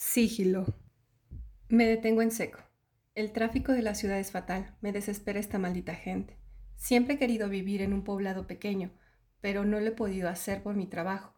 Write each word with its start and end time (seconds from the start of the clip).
Sigilo. 0.00 0.64
Me 1.68 1.84
detengo 1.84 2.22
en 2.22 2.30
seco. 2.30 2.60
El 3.16 3.32
tráfico 3.32 3.72
de 3.72 3.82
la 3.82 3.96
ciudad 3.96 4.20
es 4.20 4.30
fatal. 4.30 4.76
Me 4.80 4.92
desespera 4.92 5.40
esta 5.40 5.58
maldita 5.58 5.92
gente. 5.92 6.38
Siempre 6.76 7.14
he 7.14 7.18
querido 7.18 7.48
vivir 7.48 7.82
en 7.82 7.92
un 7.92 8.04
poblado 8.04 8.46
pequeño, 8.46 8.92
pero 9.40 9.64
no 9.64 9.80
lo 9.80 9.86
he 9.86 9.90
podido 9.90 10.28
hacer 10.28 10.62
por 10.62 10.76
mi 10.76 10.86
trabajo, 10.86 11.34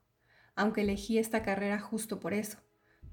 aunque 0.57 0.83
elegí 0.83 1.17
esta 1.17 1.43
carrera 1.43 1.81
justo 1.81 2.21
por 2.21 2.35
eso, 2.35 2.59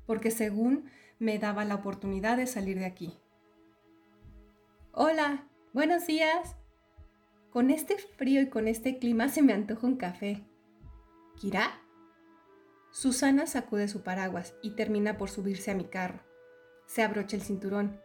porque 0.06 0.32
según 0.32 0.92
me 1.18 1.40
daba 1.40 1.64
la 1.64 1.76
oportunidad 1.76 2.36
de 2.36 2.46
salir 2.46 2.78
de 2.78 2.86
aquí. 2.86 3.18
Hola, 4.92 5.48
buenos 5.72 6.06
días. 6.08 6.58
Con 7.52 7.72
este 7.72 7.98
frío 7.98 8.42
y 8.42 8.50
con 8.50 8.68
este 8.68 9.00
clima 9.00 9.30
se 9.30 9.42
me 9.42 9.54
antoja 9.54 9.88
un 9.88 9.96
café. 9.96 10.44
¿Kirá? 11.40 11.87
Susana 13.00 13.46
sacude 13.46 13.88
su 13.88 14.02
paraguas 14.02 14.56
y 14.64 14.72
termina 14.72 15.20
por 15.20 15.30
subirse 15.30 15.70
a 15.70 15.76
mi 15.76 15.84
carro. 15.84 16.24
Se 16.88 17.04
abrocha 17.04 17.36
el 17.36 17.44
cinturón 17.44 18.02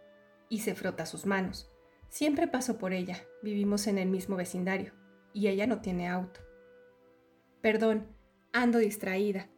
y 0.50 0.58
se 0.58 0.74
frota 0.74 1.06
sus 1.06 1.24
manos. 1.24 1.70
Siempre 2.10 2.46
paso 2.46 2.76
por 2.76 2.92
ella, 2.92 3.16
vivimos 3.42 3.86
en 3.86 3.96
el 3.96 4.10
mismo 4.10 4.36
vecindario, 4.36 4.92
y 5.32 5.48
ella 5.48 5.66
no 5.66 5.80
tiene 5.80 6.10
auto. 6.10 6.40
Perdón, 7.62 8.06
ando 8.52 8.80
distraída. 8.80 9.48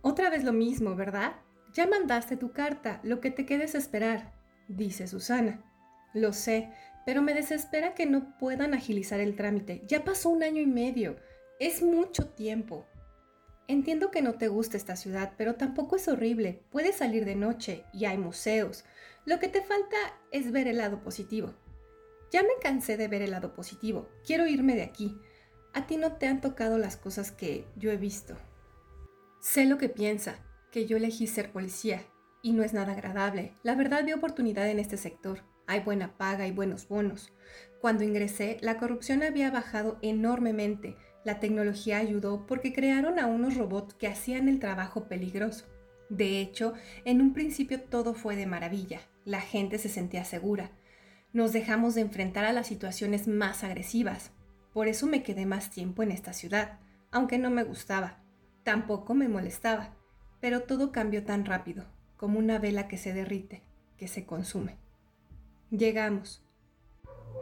Otra 0.00 0.30
vez 0.30 0.42
lo 0.42 0.54
mismo, 0.54 0.96
¿verdad? 0.96 1.34
Ya 1.74 1.86
mandaste 1.86 2.38
tu 2.38 2.52
carta, 2.52 3.00
lo 3.02 3.20
que 3.20 3.30
te 3.30 3.44
quedes 3.44 3.74
esperar, 3.74 4.32
dice 4.68 5.06
Susana. 5.06 5.70
Lo 6.14 6.32
sé, 6.32 6.72
pero 7.04 7.20
me 7.20 7.34
desespera 7.34 7.92
que 7.92 8.06
no 8.06 8.38
puedan 8.38 8.72
agilizar 8.72 9.20
el 9.20 9.36
trámite. 9.36 9.82
Ya 9.86 10.02
pasó 10.02 10.30
un 10.30 10.42
año 10.42 10.62
y 10.62 10.66
medio. 10.66 11.16
Es 11.60 11.82
mucho 11.82 12.30
tiempo. 12.30 12.86
Entiendo 13.68 14.10
que 14.12 14.22
no 14.22 14.34
te 14.34 14.48
gusta 14.48 14.76
esta 14.76 14.94
ciudad, 14.94 15.32
pero 15.36 15.56
tampoco 15.56 15.96
es 15.96 16.06
horrible. 16.06 16.62
Puedes 16.70 16.96
salir 16.96 17.24
de 17.24 17.34
noche 17.34 17.84
y 17.92 18.04
hay 18.04 18.16
museos. 18.16 18.84
Lo 19.24 19.40
que 19.40 19.48
te 19.48 19.60
falta 19.60 19.96
es 20.30 20.52
ver 20.52 20.68
el 20.68 20.76
lado 20.76 21.02
positivo. 21.02 21.54
Ya 22.30 22.42
me 22.42 22.60
cansé 22.62 22.96
de 22.96 23.08
ver 23.08 23.22
el 23.22 23.32
lado 23.32 23.54
positivo. 23.54 24.08
Quiero 24.24 24.46
irme 24.46 24.76
de 24.76 24.82
aquí. 24.82 25.18
A 25.72 25.86
ti 25.86 25.96
no 25.96 26.12
te 26.12 26.26
han 26.26 26.40
tocado 26.40 26.78
las 26.78 26.96
cosas 26.96 27.32
que 27.32 27.66
yo 27.76 27.90
he 27.90 27.96
visto. 27.96 28.36
Sé 29.40 29.64
lo 29.64 29.78
que 29.78 29.88
piensa, 29.88 30.38
que 30.70 30.86
yo 30.86 30.96
elegí 30.96 31.26
ser 31.26 31.50
policía, 31.50 32.02
y 32.42 32.52
no 32.52 32.62
es 32.62 32.72
nada 32.72 32.92
agradable. 32.92 33.52
La 33.62 33.74
verdad 33.74 34.04
vi 34.04 34.12
oportunidad 34.12 34.68
en 34.68 34.78
este 34.78 34.96
sector. 34.96 35.42
Hay 35.66 35.80
buena 35.80 36.16
paga 36.16 36.46
y 36.46 36.52
buenos 36.52 36.86
bonos. 36.88 37.32
Cuando 37.80 38.04
ingresé, 38.04 38.58
la 38.60 38.78
corrupción 38.78 39.22
había 39.22 39.50
bajado 39.50 39.98
enormemente 40.02 40.96
la 41.26 41.40
tecnología 41.40 41.98
ayudó 41.98 42.46
porque 42.46 42.72
crearon 42.72 43.18
a 43.18 43.26
unos 43.26 43.56
robots 43.56 43.94
que 43.94 44.06
hacían 44.06 44.48
el 44.48 44.60
trabajo 44.60 45.08
peligroso. 45.08 45.64
De 46.08 46.40
hecho, 46.40 46.74
en 47.04 47.20
un 47.20 47.32
principio 47.32 47.80
todo 47.80 48.14
fue 48.14 48.36
de 48.36 48.46
maravilla. 48.46 49.00
La 49.24 49.40
gente 49.40 49.78
se 49.78 49.88
sentía 49.88 50.24
segura. 50.24 50.70
Nos 51.32 51.52
dejamos 51.52 51.96
de 51.96 52.02
enfrentar 52.02 52.44
a 52.44 52.52
las 52.52 52.68
situaciones 52.68 53.26
más 53.26 53.64
agresivas. 53.64 54.30
Por 54.72 54.86
eso 54.86 55.08
me 55.08 55.24
quedé 55.24 55.46
más 55.46 55.68
tiempo 55.68 56.04
en 56.04 56.12
esta 56.12 56.32
ciudad, 56.32 56.78
aunque 57.10 57.38
no 57.38 57.50
me 57.50 57.64
gustaba. 57.64 58.22
Tampoco 58.62 59.14
me 59.14 59.26
molestaba. 59.26 59.96
Pero 60.40 60.60
todo 60.60 60.92
cambió 60.92 61.24
tan 61.24 61.44
rápido, 61.44 61.86
como 62.16 62.38
una 62.38 62.60
vela 62.60 62.86
que 62.86 62.98
se 62.98 63.12
derrite, 63.12 63.64
que 63.96 64.06
se 64.06 64.26
consume. 64.26 64.76
Llegamos. 65.72 66.44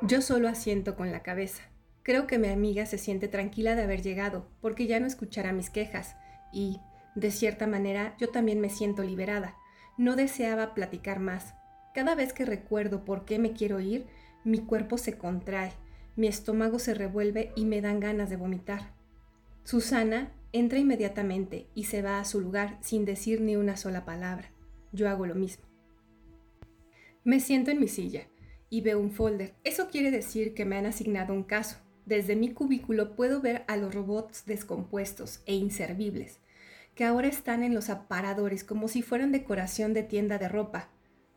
Yo 0.01 0.23
solo 0.23 0.49
asiento 0.49 0.97
con 0.97 1.13
la 1.13 1.23
cabeza. 1.23 1.65
Creo 2.05 2.27
que 2.27 2.39
mi 2.39 2.49
amiga 2.49 2.85
se 2.85 2.99
siente 2.99 3.29
tranquila 3.29 3.75
de 3.75 3.83
haber 3.83 4.03
llegado, 4.03 4.47
porque 4.61 4.87
ya 4.87 5.01
no 5.01 5.07
escuchará 5.07 5.53
mis 5.55 5.71
quejas, 5.71 6.17
y, 6.53 6.79
de 7.15 7.31
cierta 7.31 7.67
manera, 7.67 8.15
yo 8.19 8.29
también 8.29 8.61
me 8.61 8.69
siento 8.69 9.03
liberada. 9.03 9.57
No 9.97 10.15
deseaba 10.15 10.75
platicar 10.75 11.19
más. 11.19 11.55
Cada 11.95 12.15
vez 12.15 12.35
que 12.35 12.45
recuerdo 12.45 13.07
por 13.07 13.25
qué 13.25 13.39
me 13.39 13.53
quiero 13.53 13.81
ir, 13.81 14.07
mi 14.45 14.59
cuerpo 14.59 14.99
se 14.99 15.17
contrae, 15.17 15.73
mi 16.15 16.27
estómago 16.27 16.79
se 16.79 16.93
revuelve 16.93 17.53
y 17.57 17.65
me 17.65 17.81
dan 17.81 18.01
ganas 18.01 18.29
de 18.29 18.37
vomitar. 18.37 18.93
Susana 19.65 20.31
entra 20.53 20.79
inmediatamente 20.79 21.69
y 21.75 21.85
se 21.85 22.03
va 22.03 22.21
a 22.21 22.25
su 22.25 22.41
lugar 22.41 22.77
sin 22.83 23.07
decir 23.07 23.41
ni 23.41 23.57
una 23.57 23.79
sola 23.79 24.05
palabra. 24.05 24.53
Yo 24.93 25.09
hago 25.09 25.25
lo 25.25 25.35
mismo. 25.35 25.65
Me 27.25 27.41
siento 27.41 27.71
en 27.71 27.81
mi 27.81 27.89
silla 27.89 28.29
y 28.69 28.83
veo 28.83 29.01
un 29.01 29.11
folder. 29.11 29.55
Eso 29.65 29.89
quiere 29.89 30.11
decir 30.11 30.53
que 30.53 30.67
me 30.67 30.77
han 30.77 30.85
asignado 30.85 31.33
un 31.33 31.45
caso. 31.45 31.84
Desde 32.07 32.37
mi 32.37 32.53
cubículo 32.53 33.17
puedo 33.17 33.41
ver 33.41 33.65
a 33.67 33.77
los 33.77 33.95
robots 33.95 34.45
descompuestos 34.45 35.43
e 35.47 35.55
inservibles, 35.55 36.39
que 36.95 37.05
ahora 37.05 37.29
están 37.29 37.63
en 37.63 37.75
los 37.75 37.89
aparadores 37.89 38.63
como 38.63 38.89
si 38.89 39.03
fueran 39.03 39.33
decoración 39.33 39.95
de 39.95 40.03
tienda 40.03 40.39
de 40.39 40.49
ropa. 40.49 40.91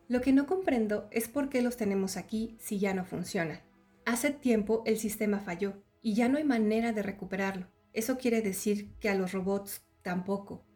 Lo 0.08 0.20
que 0.20 0.32
no 0.32 0.46
comprendo 0.46 1.08
es 1.10 1.28
por 1.28 1.48
qué 1.48 1.62
los 1.62 1.76
tenemos 1.76 2.16
aquí 2.16 2.56
si 2.60 2.78
ya 2.78 2.92
no 2.92 3.04
funcionan. 3.04 3.60
Hace 4.04 4.30
tiempo 4.30 4.82
el 4.86 4.98
sistema 4.98 5.40
falló 5.40 5.82
y 6.02 6.14
ya 6.14 6.28
no 6.28 6.36
hay 6.36 6.44
manera 6.44 6.92
de 6.92 7.02
recuperarlo. 7.02 7.66
Eso 7.94 8.18
quiere 8.18 8.42
decir 8.42 8.92
que 9.00 9.08
a 9.08 9.14
los 9.14 9.32
robots 9.32 9.82
tampoco. 10.02 10.66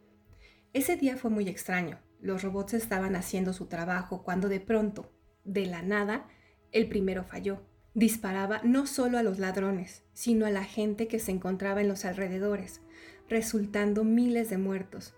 Ese 0.73 0.97
día 0.97 1.17
fue 1.17 1.31
muy 1.31 1.49
extraño. 1.49 2.01
Los 2.21 2.43
robots 2.43 2.75
estaban 2.75 3.15
haciendo 3.15 3.53
su 3.53 3.67
trabajo 3.67 4.23
cuando 4.23 4.49
de 4.49 4.61
pronto, 4.61 5.13
de 5.45 5.67
la 5.67 5.83
nada, 5.83 6.29
el 6.73 6.89
primero 6.89 7.25
falló 7.25 7.63
disparaba 7.95 8.61
no 8.65 8.87
solo 8.87 9.19
a 9.19 9.23
los 9.23 9.39
ladrones, 9.39 10.03
sino 10.15 10.47
a 10.47 10.51
la 10.51 10.65
gente 10.65 11.09
que 11.09 11.19
se 11.19 11.31
encontraba 11.31 11.81
en 11.81 11.89
los 11.89 12.05
alrededores, 12.05 12.81
resultando 13.29 14.05
miles 14.05 14.51
de 14.51 14.59
muertos. 14.59 15.15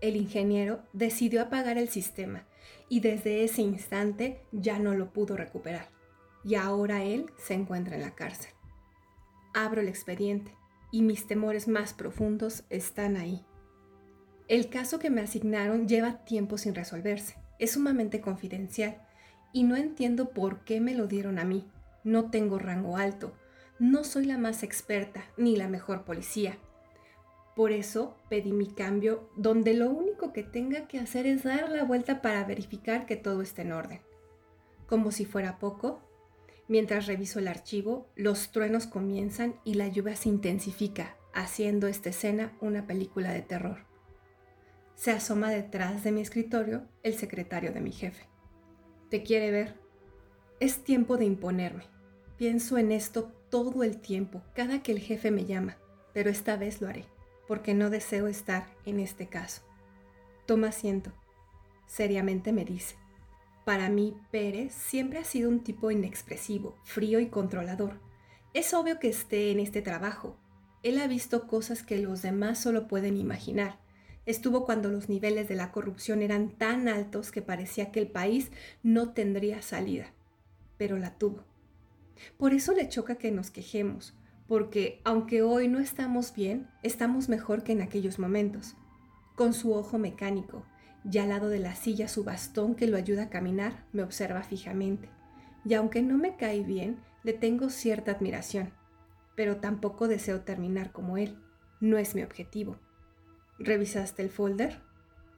El 0.00 0.16
ingeniero 0.16 0.82
decidió 0.92 1.42
apagar 1.42 1.78
el 1.78 1.88
sistema 1.88 2.44
y 2.88 3.00
desde 3.00 3.44
ese 3.44 3.62
instante 3.62 4.40
ya 4.52 4.78
no 4.78 4.94
lo 4.94 5.12
pudo 5.12 5.36
recuperar. 5.36 5.88
Y 6.44 6.56
ahora 6.56 7.04
él 7.04 7.26
se 7.38 7.54
encuentra 7.54 7.96
en 7.96 8.02
la 8.02 8.14
cárcel. 8.14 8.52
Abro 9.54 9.80
el 9.80 9.88
expediente 9.88 10.54
y 10.90 11.02
mis 11.02 11.26
temores 11.26 11.68
más 11.68 11.94
profundos 11.94 12.64
están 12.70 13.16
ahí. 13.16 13.44
El 14.48 14.68
caso 14.68 14.98
que 14.98 15.08
me 15.08 15.22
asignaron 15.22 15.88
lleva 15.88 16.24
tiempo 16.24 16.58
sin 16.58 16.74
resolverse. 16.74 17.36
Es 17.58 17.72
sumamente 17.72 18.20
confidencial 18.20 19.00
y 19.52 19.62
no 19.62 19.76
entiendo 19.76 20.30
por 20.30 20.64
qué 20.64 20.80
me 20.80 20.94
lo 20.94 21.06
dieron 21.06 21.38
a 21.38 21.44
mí 21.44 21.66
no 22.04 22.30
tengo 22.30 22.58
rango 22.58 22.96
alto, 22.96 23.32
no 23.78 24.04
soy 24.04 24.26
la 24.26 24.38
más 24.38 24.62
experta 24.62 25.24
ni 25.36 25.56
la 25.56 25.68
mejor 25.68 26.04
policía. 26.04 26.58
Por 27.56 27.72
eso 27.72 28.16
pedí 28.28 28.52
mi 28.52 28.66
cambio 28.66 29.30
donde 29.36 29.74
lo 29.74 29.90
único 29.90 30.32
que 30.32 30.42
tenga 30.42 30.86
que 30.86 30.98
hacer 30.98 31.26
es 31.26 31.44
dar 31.44 31.70
la 31.70 31.84
vuelta 31.84 32.20
para 32.20 32.44
verificar 32.44 33.06
que 33.06 33.16
todo 33.16 33.42
esté 33.42 33.62
en 33.62 33.72
orden. 33.72 34.00
Como 34.86 35.12
si 35.12 35.24
fuera 35.24 35.58
poco, 35.58 36.02
mientras 36.68 37.06
reviso 37.06 37.38
el 37.38 37.48
archivo, 37.48 38.08
los 38.16 38.50
truenos 38.50 38.86
comienzan 38.86 39.56
y 39.64 39.74
la 39.74 39.88
lluvia 39.88 40.16
se 40.16 40.28
intensifica, 40.28 41.16
haciendo 41.32 41.86
esta 41.86 42.10
escena 42.10 42.56
una 42.60 42.86
película 42.86 43.32
de 43.32 43.42
terror. 43.42 43.86
Se 44.94 45.10
asoma 45.10 45.50
detrás 45.50 46.04
de 46.04 46.12
mi 46.12 46.20
escritorio 46.20 46.88
el 47.02 47.14
secretario 47.14 47.72
de 47.72 47.80
mi 47.80 47.92
jefe. 47.92 48.28
Te 49.10 49.22
quiere 49.22 49.50
ver. 49.50 49.74
Es 50.60 50.84
tiempo 50.84 51.16
de 51.16 51.24
imponerme. 51.24 51.93
Pienso 52.36 52.78
en 52.78 52.90
esto 52.90 53.30
todo 53.48 53.84
el 53.84 54.00
tiempo, 54.00 54.42
cada 54.54 54.82
que 54.82 54.90
el 54.90 54.98
jefe 54.98 55.30
me 55.30 55.44
llama, 55.44 55.76
pero 56.12 56.30
esta 56.30 56.56
vez 56.56 56.80
lo 56.80 56.88
haré, 56.88 57.04
porque 57.46 57.74
no 57.74 57.90
deseo 57.90 58.26
estar 58.26 58.66
en 58.84 58.98
este 58.98 59.28
caso. 59.28 59.62
Toma 60.44 60.68
asiento. 60.68 61.12
Seriamente 61.86 62.52
me 62.52 62.64
dice. 62.64 62.96
Para 63.64 63.88
mí, 63.88 64.16
Pérez 64.32 64.74
siempre 64.74 65.20
ha 65.20 65.24
sido 65.24 65.48
un 65.48 65.62
tipo 65.62 65.92
inexpresivo, 65.92 66.76
frío 66.82 67.20
y 67.20 67.28
controlador. 67.28 68.00
Es 68.52 68.74
obvio 68.74 68.98
que 68.98 69.08
esté 69.08 69.52
en 69.52 69.60
este 69.60 69.80
trabajo. 69.80 70.36
Él 70.82 70.98
ha 70.98 71.06
visto 71.06 71.46
cosas 71.46 71.84
que 71.84 71.98
los 71.98 72.20
demás 72.20 72.58
solo 72.58 72.88
pueden 72.88 73.16
imaginar. 73.16 73.78
Estuvo 74.26 74.64
cuando 74.64 74.88
los 74.88 75.08
niveles 75.08 75.48
de 75.48 75.54
la 75.54 75.70
corrupción 75.70 76.20
eran 76.20 76.50
tan 76.50 76.88
altos 76.88 77.30
que 77.30 77.42
parecía 77.42 77.92
que 77.92 78.00
el 78.00 78.08
país 78.08 78.50
no 78.82 79.12
tendría 79.12 79.62
salida. 79.62 80.12
Pero 80.76 80.98
la 80.98 81.16
tuvo. 81.16 81.44
Por 82.38 82.52
eso 82.52 82.72
le 82.72 82.88
choca 82.88 83.16
que 83.16 83.30
nos 83.30 83.50
quejemos, 83.50 84.14
porque 84.46 85.00
aunque 85.04 85.42
hoy 85.42 85.68
no 85.68 85.78
estamos 85.78 86.34
bien, 86.34 86.68
estamos 86.82 87.28
mejor 87.28 87.62
que 87.62 87.72
en 87.72 87.82
aquellos 87.82 88.18
momentos. 88.18 88.76
Con 89.36 89.52
su 89.52 89.74
ojo 89.74 89.98
mecánico 89.98 90.64
y 91.10 91.18
al 91.18 91.30
lado 91.30 91.48
de 91.48 91.58
la 91.58 91.74
silla 91.74 92.08
su 92.08 92.24
bastón 92.24 92.74
que 92.74 92.86
lo 92.86 92.96
ayuda 92.96 93.24
a 93.24 93.30
caminar, 93.30 93.86
me 93.92 94.02
observa 94.02 94.42
fijamente. 94.42 95.08
Y 95.64 95.74
aunque 95.74 96.02
no 96.02 96.18
me 96.18 96.36
cae 96.36 96.62
bien, 96.62 96.98
le 97.22 97.32
tengo 97.32 97.70
cierta 97.70 98.12
admiración, 98.12 98.72
pero 99.34 99.56
tampoco 99.56 100.08
deseo 100.08 100.42
terminar 100.42 100.92
como 100.92 101.16
él. 101.16 101.38
No 101.80 101.98
es 101.98 102.14
mi 102.14 102.22
objetivo. 102.22 102.78
¿Revisaste 103.58 104.22
el 104.22 104.30
folder? 104.30 104.82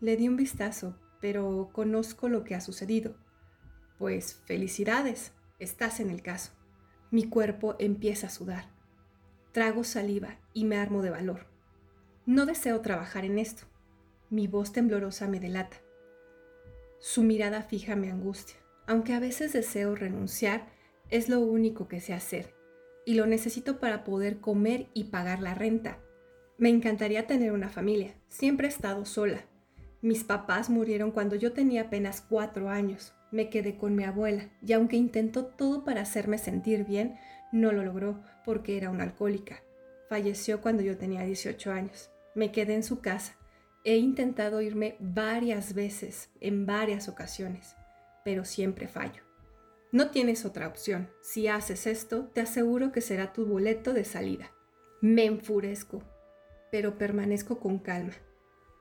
Le 0.01 0.17
di 0.17 0.29
un 0.29 0.37
vistazo, 0.37 0.99
pero 1.21 1.71
conozco 1.73 2.29
lo 2.29 2.45
que 2.45 2.55
ha 2.55 2.61
sucedido. 2.61 3.17
Pues 3.99 4.43
felicidades, 4.47 5.33
estás 5.59 6.01
en 6.01 6.11
el 6.11 6.23
caso. 6.23 6.53
Mi 7.17 7.25
cuerpo 7.25 7.77
empieza 7.79 8.27
a 8.27 8.31
sudar. 8.31 8.67
Trago 9.53 9.85
saliva 9.85 10.37
y 10.53 10.67
me 10.67 10.77
armo 10.77 11.01
de 11.01 11.09
valor. 11.09 11.47
No 12.27 12.45
deseo 12.45 12.83
trabajar 12.83 13.25
en 13.25 13.39
esto. 13.39 13.63
Mi 14.29 14.49
voz 14.49 14.71
temblorosa 14.71 15.27
me 15.27 15.41
delata. 15.41 15.79
Su 16.99 17.23
mirada 17.23 17.63
fija 17.63 17.97
me 17.97 18.11
angustia. 18.11 18.59
Aunque 18.87 19.15
a 19.15 19.19
veces 19.19 19.55
deseo 19.55 19.95
renunciar, 19.95 20.67
es 21.09 21.31
lo 21.31 21.41
único 21.41 21.89
que 21.89 22.03
sé 22.03 22.13
hacer 22.13 22.55
y 23.07 23.15
lo 23.15 23.25
necesito 23.25 23.81
para 23.81 24.05
poder 24.05 24.39
comer 24.41 24.89
y 24.93 25.05
pagar 25.05 25.41
la 25.41 25.55
renta. 25.55 25.99
Me 26.59 26.69
encantaría 26.69 27.27
tener 27.27 27.53
una 27.53 27.71
familia. 27.71 28.13
Siempre 28.29 28.67
he 28.67 28.71
estado 28.71 29.07
sola. 29.07 29.47
Mis 30.03 30.23
papás 30.23 30.69
murieron 30.69 31.13
cuando 31.13 31.35
yo 31.35 31.55
tenía 31.55 31.85
apenas 31.85 32.21
cuatro 32.21 32.69
años. 32.69 33.15
Me 33.31 33.51
quedé 33.51 33.77
con 33.77 33.95
mi 33.95 34.05
abuela 34.05 34.51
y 34.65 34.73
aunque 34.73 34.97
intentó 34.97 35.47
todo 35.47 35.85
para 35.85 36.03
hacerme 36.03 36.39
sentir 36.39 36.85
bien, 36.85 37.17
no 37.53 37.73
lo 37.73 37.85
logró 37.85 38.23
porque 38.45 38.77
era 38.77 38.91
una 38.91 39.05
alcohólica. 39.05 39.63
Falleció 40.09 40.61
cuando 40.61 40.83
yo 40.83 40.97
tenía 40.97 41.23
18 41.23 41.73
años. 41.73 42.11
Me 42.35 42.53
quedé 42.53 42.75
en 42.75 42.83
su 42.83 43.01
casa. 43.01 43.37
He 43.85 43.97
intentado 43.97 44.61
irme 44.61 44.97
varias 45.01 45.75
veces, 45.75 46.31
en 46.41 46.67
varias 46.67 47.09
ocasiones, 47.09 47.77
pero 48.25 48.45
siempre 48.45 48.89
fallo. 48.89 49.23
No 49.93 50.11
tienes 50.11 50.45
otra 50.45 50.67
opción. 50.67 51.09
Si 51.23 51.49
haces 51.49 51.87
esto, 51.87 52.27
te 52.35 52.41
aseguro 52.41 52.93
que 52.93 53.01
será 53.01 53.33
tu 53.33 53.47
boleto 53.47 53.95
de 53.95 54.05
salida. 54.05 54.51
Me 55.01 55.25
enfurezco, 55.25 56.03
pero 56.71 56.99
permanezco 56.99 57.61
con 57.61 57.79
calma. 57.79 58.13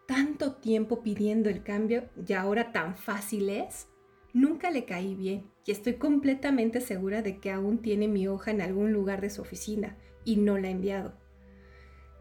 Tanto 0.07 0.55
tiempo 0.55 1.01
pidiendo 1.01 1.49
el 1.49 1.63
cambio 1.63 2.09
y 2.27 2.33
ahora 2.33 2.71
tan 2.71 2.95
fácil 2.95 3.49
es. 3.49 3.87
Nunca 4.35 4.69
le 4.69 4.83
caí 4.83 5.15
bien 5.15 5.49
y 5.65 5.71
estoy 5.71 5.93
completamente 5.93 6.81
segura 6.81 7.21
de 7.21 7.39
que 7.39 7.51
aún 7.51 7.81
tiene 7.81 8.09
mi 8.09 8.27
hoja 8.27 8.51
en 8.51 8.59
algún 8.59 8.91
lugar 8.91 9.21
de 9.21 9.29
su 9.29 9.41
oficina 9.41 9.95
y 10.25 10.35
no 10.35 10.57
la 10.57 10.67
ha 10.67 10.71
enviado. 10.71 11.13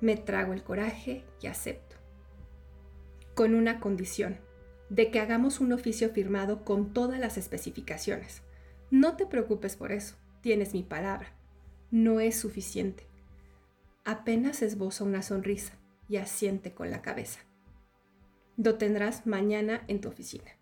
Me 0.00 0.16
trago 0.16 0.52
el 0.52 0.62
coraje 0.62 1.24
y 1.42 1.48
acepto. 1.48 1.96
Con 3.34 3.56
una 3.56 3.80
condición, 3.80 4.38
de 4.90 5.10
que 5.10 5.18
hagamos 5.18 5.58
un 5.58 5.72
oficio 5.72 6.08
firmado 6.10 6.64
con 6.64 6.92
todas 6.92 7.18
las 7.18 7.36
especificaciones. 7.36 8.42
No 8.92 9.16
te 9.16 9.26
preocupes 9.26 9.74
por 9.74 9.90
eso, 9.90 10.14
tienes 10.40 10.72
mi 10.72 10.84
palabra. 10.84 11.34
No 11.90 12.20
es 12.20 12.36
suficiente. 12.36 13.08
Apenas 14.04 14.62
esboza 14.62 15.02
una 15.02 15.22
sonrisa 15.22 15.80
y 16.08 16.18
asiente 16.18 16.74
con 16.74 16.92
la 16.92 17.02
cabeza. 17.02 17.40
Lo 18.56 18.78
tendrás 18.78 19.26
mañana 19.26 19.82
en 19.88 20.00
tu 20.00 20.10
oficina. 20.10 20.52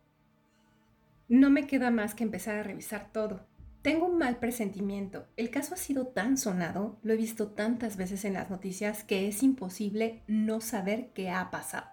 No 1.29 1.51
me 1.51 1.67
queda 1.67 1.91
más 1.91 2.15
que 2.15 2.25
empezar 2.25 2.57
a 2.57 2.63
revisar 2.63 3.11
todo. 3.13 3.47
Tengo 3.83 4.07
un 4.07 4.19
mal 4.19 4.37
presentimiento. 4.37 5.27
El 5.37 5.51
caso 5.51 5.75
ha 5.75 5.79
sido 5.79 6.07
tan 6.07 6.37
sonado, 6.37 6.99
lo 7.03 7.13
he 7.13 7.17
visto 7.17 7.49
tantas 7.49 7.97
veces 7.97 8.25
en 8.25 8.35
las 8.35 8.51
noticias 8.51 9.03
que 9.03 9.27
es 9.29 9.43
imposible 9.43 10.23
no 10.27 10.61
saber 10.61 11.11
qué 11.15 11.31
ha 11.31 11.51
pasado. 11.51 11.89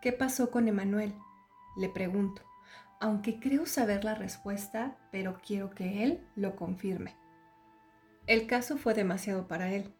¿Qué 0.00 0.12
pasó 0.12 0.50
con 0.50 0.68
Emanuel? 0.68 1.14
Le 1.76 1.88
pregunto 1.88 2.42
aunque 3.04 3.38
creo 3.38 3.66
saber 3.66 4.02
la 4.02 4.14
respuesta, 4.14 4.96
pero 5.12 5.38
quiero 5.46 5.74
que 5.74 6.04
él 6.04 6.26
lo 6.36 6.56
confirme. 6.56 7.14
El 8.26 8.46
caso 8.46 8.78
fue 8.78 8.94
demasiado 8.94 9.46
para 9.46 9.70
él. 9.70 9.92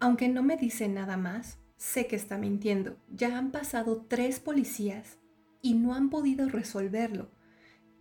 Aunque 0.00 0.28
no 0.28 0.42
me 0.42 0.56
dice 0.56 0.88
nada 0.88 1.16
más, 1.16 1.60
sé 1.76 2.08
que 2.08 2.16
está 2.16 2.38
mintiendo. 2.38 2.96
Ya 3.08 3.38
han 3.38 3.52
pasado 3.52 4.04
tres 4.08 4.40
policías 4.40 5.18
y 5.66 5.74
no 5.74 5.94
han 5.94 6.10
podido 6.10 6.48
resolverlo. 6.48 7.28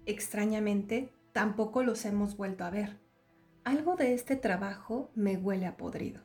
Extrañamente, 0.05 1.11
tampoco 1.33 1.81
los 1.81 2.05
hemos 2.05 2.37
vuelto 2.37 2.63
a 2.63 2.69
ver. 2.69 2.99
Algo 3.63 3.95
de 3.95 4.13
este 4.13 4.35
trabajo 4.35 5.09
me 5.15 5.35
huele 5.35 5.65
a 5.65 5.75
podrido. 5.75 6.21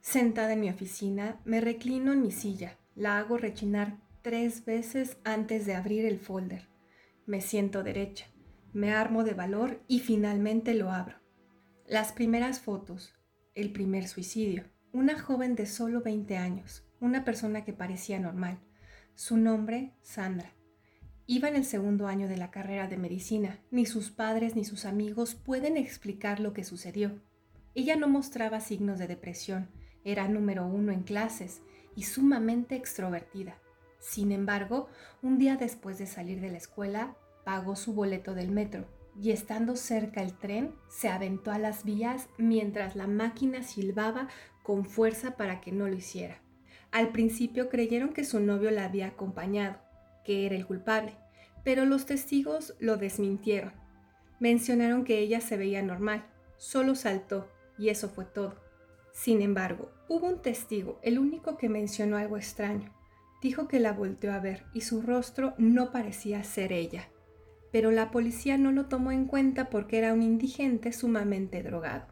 Sentada 0.00 0.54
en 0.54 0.60
mi 0.60 0.70
oficina, 0.70 1.38
me 1.44 1.60
reclino 1.60 2.14
en 2.14 2.22
mi 2.22 2.30
silla, 2.30 2.78
la 2.94 3.18
hago 3.18 3.36
rechinar 3.36 3.98
tres 4.22 4.64
veces 4.64 5.18
antes 5.22 5.66
de 5.66 5.74
abrir 5.74 6.06
el 6.06 6.18
folder. 6.18 6.70
Me 7.26 7.42
siento 7.42 7.82
derecha, 7.82 8.24
me 8.72 8.90
armo 8.90 9.24
de 9.24 9.34
valor 9.34 9.82
y 9.86 10.00
finalmente 10.00 10.72
lo 10.72 10.92
abro. 10.92 11.18
Las 11.86 12.12
primeras 12.12 12.58
fotos, 12.60 13.14
el 13.54 13.70
primer 13.70 14.08
suicidio, 14.08 14.64
una 14.94 15.20
joven 15.20 15.56
de 15.56 15.66
solo 15.66 16.00
20 16.00 16.38
años, 16.38 16.88
una 17.00 17.22
persona 17.22 17.66
que 17.66 17.74
parecía 17.74 18.18
normal. 18.18 18.60
Su 19.14 19.36
nombre, 19.36 19.92
Sandra. 20.00 20.52
Iba 21.26 21.48
en 21.48 21.56
el 21.56 21.64
segundo 21.64 22.06
año 22.06 22.28
de 22.28 22.38
la 22.38 22.50
carrera 22.50 22.88
de 22.88 22.96
medicina. 22.96 23.60
Ni 23.70 23.84
sus 23.84 24.10
padres 24.10 24.56
ni 24.56 24.64
sus 24.64 24.86
amigos 24.86 25.34
pueden 25.34 25.76
explicar 25.76 26.40
lo 26.40 26.54
que 26.54 26.64
sucedió. 26.64 27.20
Ella 27.74 27.94
no 27.94 28.08
mostraba 28.08 28.60
signos 28.60 28.98
de 28.98 29.06
depresión, 29.06 29.68
era 30.02 30.28
número 30.28 30.66
uno 30.66 30.92
en 30.92 31.02
clases 31.02 31.60
y 31.94 32.04
sumamente 32.04 32.74
extrovertida. 32.74 33.58
Sin 34.00 34.32
embargo, 34.32 34.88
un 35.22 35.38
día 35.38 35.56
después 35.56 35.98
de 35.98 36.06
salir 36.06 36.40
de 36.40 36.50
la 36.50 36.58
escuela, 36.58 37.14
pagó 37.44 37.76
su 37.76 37.92
boleto 37.92 38.34
del 38.34 38.50
metro 38.50 38.86
y 39.20 39.30
estando 39.30 39.76
cerca 39.76 40.22
el 40.22 40.36
tren, 40.38 40.74
se 40.88 41.08
aventó 41.08 41.50
a 41.50 41.58
las 41.58 41.84
vías 41.84 42.28
mientras 42.38 42.96
la 42.96 43.06
máquina 43.06 43.62
silbaba 43.62 44.28
con 44.62 44.86
fuerza 44.86 45.36
para 45.36 45.60
que 45.60 45.70
no 45.70 45.86
lo 45.86 45.94
hiciera. 45.94 46.40
Al 46.92 47.08
principio 47.08 47.70
creyeron 47.70 48.12
que 48.12 48.22
su 48.22 48.38
novio 48.38 48.70
la 48.70 48.84
había 48.84 49.06
acompañado, 49.06 49.78
que 50.26 50.44
era 50.44 50.54
el 50.54 50.66
culpable, 50.66 51.16
pero 51.64 51.86
los 51.86 52.04
testigos 52.04 52.74
lo 52.80 52.98
desmintieron. 52.98 53.72
Mencionaron 54.40 55.04
que 55.04 55.18
ella 55.18 55.40
se 55.40 55.56
veía 55.56 55.82
normal, 55.82 56.26
solo 56.58 56.94
saltó 56.94 57.48
y 57.78 57.88
eso 57.88 58.10
fue 58.10 58.26
todo. 58.26 58.56
Sin 59.14 59.40
embargo, 59.40 59.90
hubo 60.06 60.26
un 60.26 60.42
testigo, 60.42 61.00
el 61.02 61.18
único 61.18 61.56
que 61.56 61.70
mencionó 61.70 62.18
algo 62.18 62.36
extraño 62.36 62.92
dijo 63.40 63.68
que 63.68 63.80
la 63.80 63.92
volteó 63.92 64.32
a 64.32 64.38
ver 64.38 64.64
y 64.74 64.82
su 64.82 65.00
rostro 65.00 65.54
no 65.56 65.92
parecía 65.92 66.44
ser 66.44 66.72
ella. 66.72 67.08
Pero 67.72 67.90
la 67.90 68.10
policía 68.10 68.58
no 68.58 68.70
lo 68.70 68.86
tomó 68.86 69.12
en 69.12 69.24
cuenta 69.24 69.70
porque 69.70 69.96
era 69.96 70.12
un 70.12 70.22
indigente 70.22 70.92
sumamente 70.92 71.62
drogado. 71.62 72.06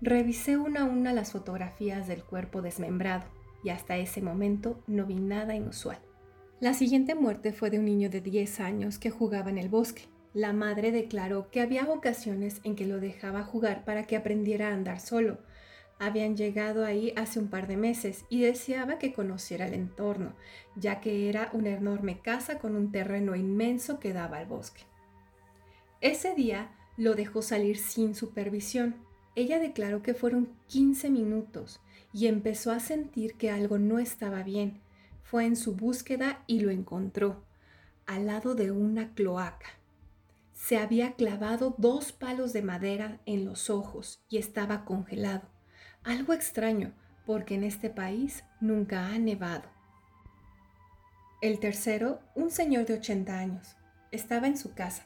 Revisé 0.00 0.56
una 0.56 0.82
a 0.82 0.84
una 0.84 1.12
las 1.12 1.32
fotografías 1.32 2.06
del 2.06 2.22
cuerpo 2.22 2.62
desmembrado 2.62 3.24
y 3.64 3.70
hasta 3.70 3.96
ese 3.96 4.22
momento 4.22 4.80
no 4.86 5.06
vi 5.06 5.16
nada 5.16 5.56
inusual. 5.56 5.98
La 6.60 6.74
siguiente 6.74 7.16
muerte 7.16 7.52
fue 7.52 7.70
de 7.70 7.80
un 7.80 7.86
niño 7.86 8.10
de 8.10 8.20
10 8.20 8.60
años 8.60 8.98
que 8.98 9.10
jugaba 9.10 9.50
en 9.50 9.58
el 9.58 9.68
bosque. 9.68 10.02
La 10.32 10.52
madre 10.52 10.92
declaró 10.92 11.50
que 11.50 11.60
había 11.60 11.90
ocasiones 11.90 12.60
en 12.62 12.76
que 12.76 12.86
lo 12.86 13.00
dejaba 13.00 13.42
jugar 13.42 13.84
para 13.84 14.04
que 14.04 14.16
aprendiera 14.16 14.68
a 14.68 14.74
andar 14.74 15.00
solo, 15.00 15.38
habían 15.98 16.36
llegado 16.36 16.84
ahí 16.84 17.12
hace 17.16 17.38
un 17.38 17.48
par 17.48 17.66
de 17.66 17.76
meses 17.76 18.24
y 18.28 18.40
deseaba 18.40 18.98
que 18.98 19.12
conociera 19.12 19.66
el 19.66 19.74
entorno, 19.74 20.34
ya 20.76 21.00
que 21.00 21.28
era 21.28 21.50
una 21.52 21.70
enorme 21.70 22.20
casa 22.20 22.58
con 22.58 22.74
un 22.74 22.90
terreno 22.90 23.36
inmenso 23.36 24.00
que 24.00 24.12
daba 24.12 24.38
al 24.38 24.46
bosque. 24.46 24.82
Ese 26.00 26.34
día 26.34 26.72
lo 26.96 27.14
dejó 27.14 27.42
salir 27.42 27.78
sin 27.78 28.14
supervisión. 28.14 28.96
Ella 29.36 29.58
declaró 29.58 30.02
que 30.02 30.14
fueron 30.14 30.50
15 30.66 31.10
minutos 31.10 31.80
y 32.14 32.28
empezó 32.28 32.70
a 32.70 32.78
sentir 32.78 33.34
que 33.34 33.50
algo 33.50 33.76
no 33.76 33.98
estaba 33.98 34.44
bien. 34.44 34.80
Fue 35.24 35.44
en 35.44 35.56
su 35.56 35.74
búsqueda 35.74 36.44
y 36.46 36.60
lo 36.60 36.70
encontró, 36.70 37.42
al 38.06 38.26
lado 38.26 38.54
de 38.54 38.70
una 38.70 39.12
cloaca. 39.14 39.66
Se 40.52 40.78
había 40.78 41.14
clavado 41.14 41.74
dos 41.76 42.12
palos 42.12 42.52
de 42.52 42.62
madera 42.62 43.18
en 43.26 43.44
los 43.44 43.68
ojos 43.68 44.22
y 44.28 44.38
estaba 44.38 44.84
congelado. 44.84 45.42
Algo 46.04 46.32
extraño, 46.32 46.92
porque 47.26 47.56
en 47.56 47.64
este 47.64 47.90
país 47.90 48.44
nunca 48.60 49.08
ha 49.08 49.18
nevado. 49.18 49.64
El 51.42 51.58
tercero, 51.58 52.20
un 52.36 52.52
señor 52.52 52.86
de 52.86 52.94
80 52.94 53.36
años. 53.36 53.76
Estaba 54.12 54.46
en 54.46 54.56
su 54.56 54.72
casa. 54.72 55.04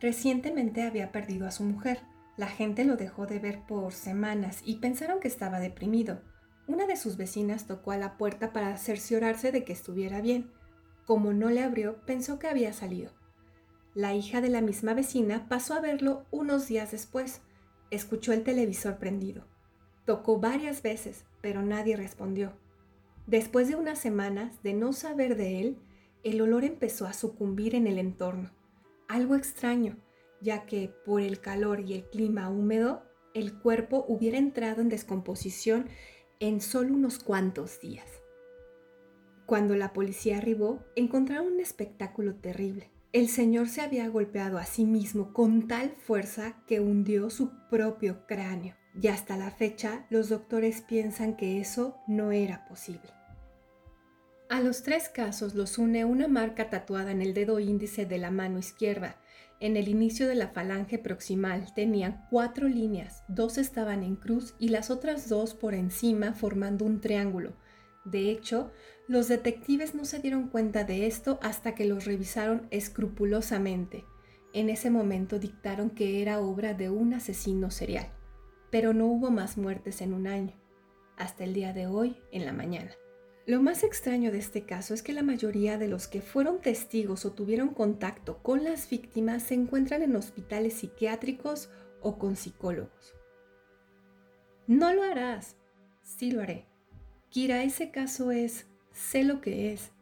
Recientemente 0.00 0.82
había 0.82 1.12
perdido 1.12 1.46
a 1.46 1.50
su 1.50 1.64
mujer. 1.64 2.00
La 2.38 2.48
gente 2.48 2.84
lo 2.86 2.96
dejó 2.96 3.26
de 3.26 3.40
ver 3.40 3.60
por 3.66 3.92
semanas 3.92 4.62
y 4.64 4.76
pensaron 4.76 5.20
que 5.20 5.28
estaba 5.28 5.60
deprimido. 5.60 6.22
Una 6.68 6.86
de 6.86 6.96
sus 6.96 7.16
vecinas 7.16 7.66
tocó 7.66 7.92
a 7.92 7.96
la 7.96 8.16
puerta 8.16 8.52
para 8.52 8.76
cerciorarse 8.76 9.52
de 9.52 9.64
que 9.64 9.72
estuviera 9.72 10.20
bien. 10.20 10.50
Como 11.04 11.32
no 11.32 11.50
le 11.50 11.62
abrió, 11.62 12.04
pensó 12.06 12.38
que 12.38 12.48
había 12.48 12.72
salido. 12.72 13.12
La 13.94 14.14
hija 14.14 14.40
de 14.40 14.50
la 14.50 14.60
misma 14.60 14.92
vecina 14.92 15.48
pasó 15.48 15.74
a 15.74 15.80
verlo 15.80 16.26
unos 16.30 16.66
días 16.66 16.90
después. 16.90 17.40
Escuchó 17.90 18.32
el 18.32 18.42
televisor 18.42 18.98
prendido. 18.98 19.46
Tocó 20.04 20.40
varias 20.40 20.82
veces, 20.82 21.24
pero 21.40 21.62
nadie 21.62 21.96
respondió. 21.96 22.52
Después 23.26 23.68
de 23.68 23.76
unas 23.76 23.98
semanas 23.98 24.62
de 24.62 24.74
no 24.74 24.92
saber 24.92 25.36
de 25.36 25.60
él, 25.60 25.78
el 26.24 26.40
olor 26.40 26.64
empezó 26.64 27.06
a 27.06 27.12
sucumbir 27.12 27.76
en 27.76 27.86
el 27.86 27.98
entorno. 27.98 28.50
Algo 29.08 29.36
extraño, 29.36 29.96
ya 30.40 30.66
que 30.66 30.88
por 31.04 31.20
el 31.20 31.40
calor 31.40 31.80
y 31.80 31.94
el 31.94 32.04
clima 32.10 32.50
húmedo, 32.50 33.04
el 33.34 33.58
cuerpo 33.58 34.04
hubiera 34.08 34.38
entrado 34.38 34.80
en 34.80 34.88
descomposición 34.88 35.88
en 36.40 36.60
solo 36.60 36.94
unos 36.94 37.18
cuantos 37.18 37.80
días. 37.80 38.06
Cuando 39.46 39.76
la 39.76 39.92
policía 39.92 40.38
arribó, 40.38 40.84
encontraron 40.96 41.52
un 41.52 41.60
espectáculo 41.60 42.34
terrible. 42.34 42.90
El 43.12 43.28
señor 43.28 43.68
se 43.68 43.80
había 43.80 44.08
golpeado 44.08 44.58
a 44.58 44.64
sí 44.64 44.84
mismo 44.84 45.32
con 45.32 45.68
tal 45.68 45.90
fuerza 45.90 46.62
que 46.66 46.80
hundió 46.80 47.30
su 47.30 47.50
propio 47.70 48.26
cráneo 48.26 48.74
y 49.00 49.08
hasta 49.08 49.36
la 49.36 49.50
fecha 49.50 50.06
los 50.10 50.28
doctores 50.28 50.80
piensan 50.82 51.36
que 51.36 51.60
eso 51.60 51.96
no 52.06 52.32
era 52.32 52.66
posible. 52.66 53.10
A 54.48 54.60
los 54.60 54.82
tres 54.82 55.08
casos 55.08 55.54
los 55.54 55.76
une 55.76 56.04
una 56.04 56.28
marca 56.28 56.70
tatuada 56.70 57.10
en 57.10 57.20
el 57.20 57.34
dedo 57.34 57.58
índice 57.58 58.06
de 58.06 58.18
la 58.18 58.30
mano 58.30 58.58
izquierda. 58.58 59.16
En 59.58 59.78
el 59.78 59.88
inicio 59.88 60.28
de 60.28 60.34
la 60.34 60.48
falange 60.48 60.98
proximal 60.98 61.72
tenían 61.72 62.26
cuatro 62.28 62.68
líneas, 62.68 63.24
dos 63.26 63.56
estaban 63.56 64.02
en 64.02 64.16
cruz 64.16 64.54
y 64.58 64.68
las 64.68 64.90
otras 64.90 65.30
dos 65.30 65.54
por 65.54 65.74
encima 65.74 66.34
formando 66.34 66.84
un 66.84 67.00
triángulo. 67.00 67.54
De 68.04 68.30
hecho, 68.30 68.70
los 69.08 69.28
detectives 69.28 69.94
no 69.94 70.04
se 70.04 70.18
dieron 70.18 70.48
cuenta 70.48 70.84
de 70.84 71.06
esto 71.06 71.38
hasta 71.42 71.74
que 71.74 71.86
los 71.86 72.04
revisaron 72.04 72.68
escrupulosamente. 72.70 74.04
En 74.52 74.68
ese 74.68 74.90
momento 74.90 75.38
dictaron 75.38 75.90
que 75.90 76.20
era 76.20 76.40
obra 76.40 76.74
de 76.74 76.90
un 76.90 77.14
asesino 77.14 77.70
serial, 77.70 78.12
pero 78.70 78.92
no 78.92 79.06
hubo 79.06 79.30
más 79.30 79.56
muertes 79.56 80.02
en 80.02 80.12
un 80.12 80.26
año, 80.26 80.54
hasta 81.16 81.44
el 81.44 81.54
día 81.54 81.72
de 81.72 81.86
hoy 81.86 82.18
en 82.30 82.44
la 82.44 82.52
mañana. 82.52 82.92
Lo 83.46 83.62
más 83.62 83.84
extraño 83.84 84.32
de 84.32 84.38
este 84.38 84.62
caso 84.62 84.92
es 84.92 85.04
que 85.04 85.12
la 85.12 85.22
mayoría 85.22 85.78
de 85.78 85.86
los 85.86 86.08
que 86.08 86.20
fueron 86.20 86.60
testigos 86.60 87.24
o 87.24 87.32
tuvieron 87.32 87.68
contacto 87.68 88.42
con 88.42 88.64
las 88.64 88.90
víctimas 88.90 89.44
se 89.44 89.54
encuentran 89.54 90.02
en 90.02 90.16
hospitales 90.16 90.74
psiquiátricos 90.74 91.70
o 92.02 92.18
con 92.18 92.34
psicólogos. 92.34 93.14
No 94.66 94.92
lo 94.92 95.04
harás. 95.04 95.56
Sí 96.02 96.32
lo 96.32 96.42
haré. 96.42 96.66
Kira, 97.30 97.62
ese 97.62 97.92
caso 97.92 98.32
es, 98.32 98.66
sé 98.90 99.22
lo 99.22 99.40
que 99.40 99.72
es. 99.72 99.92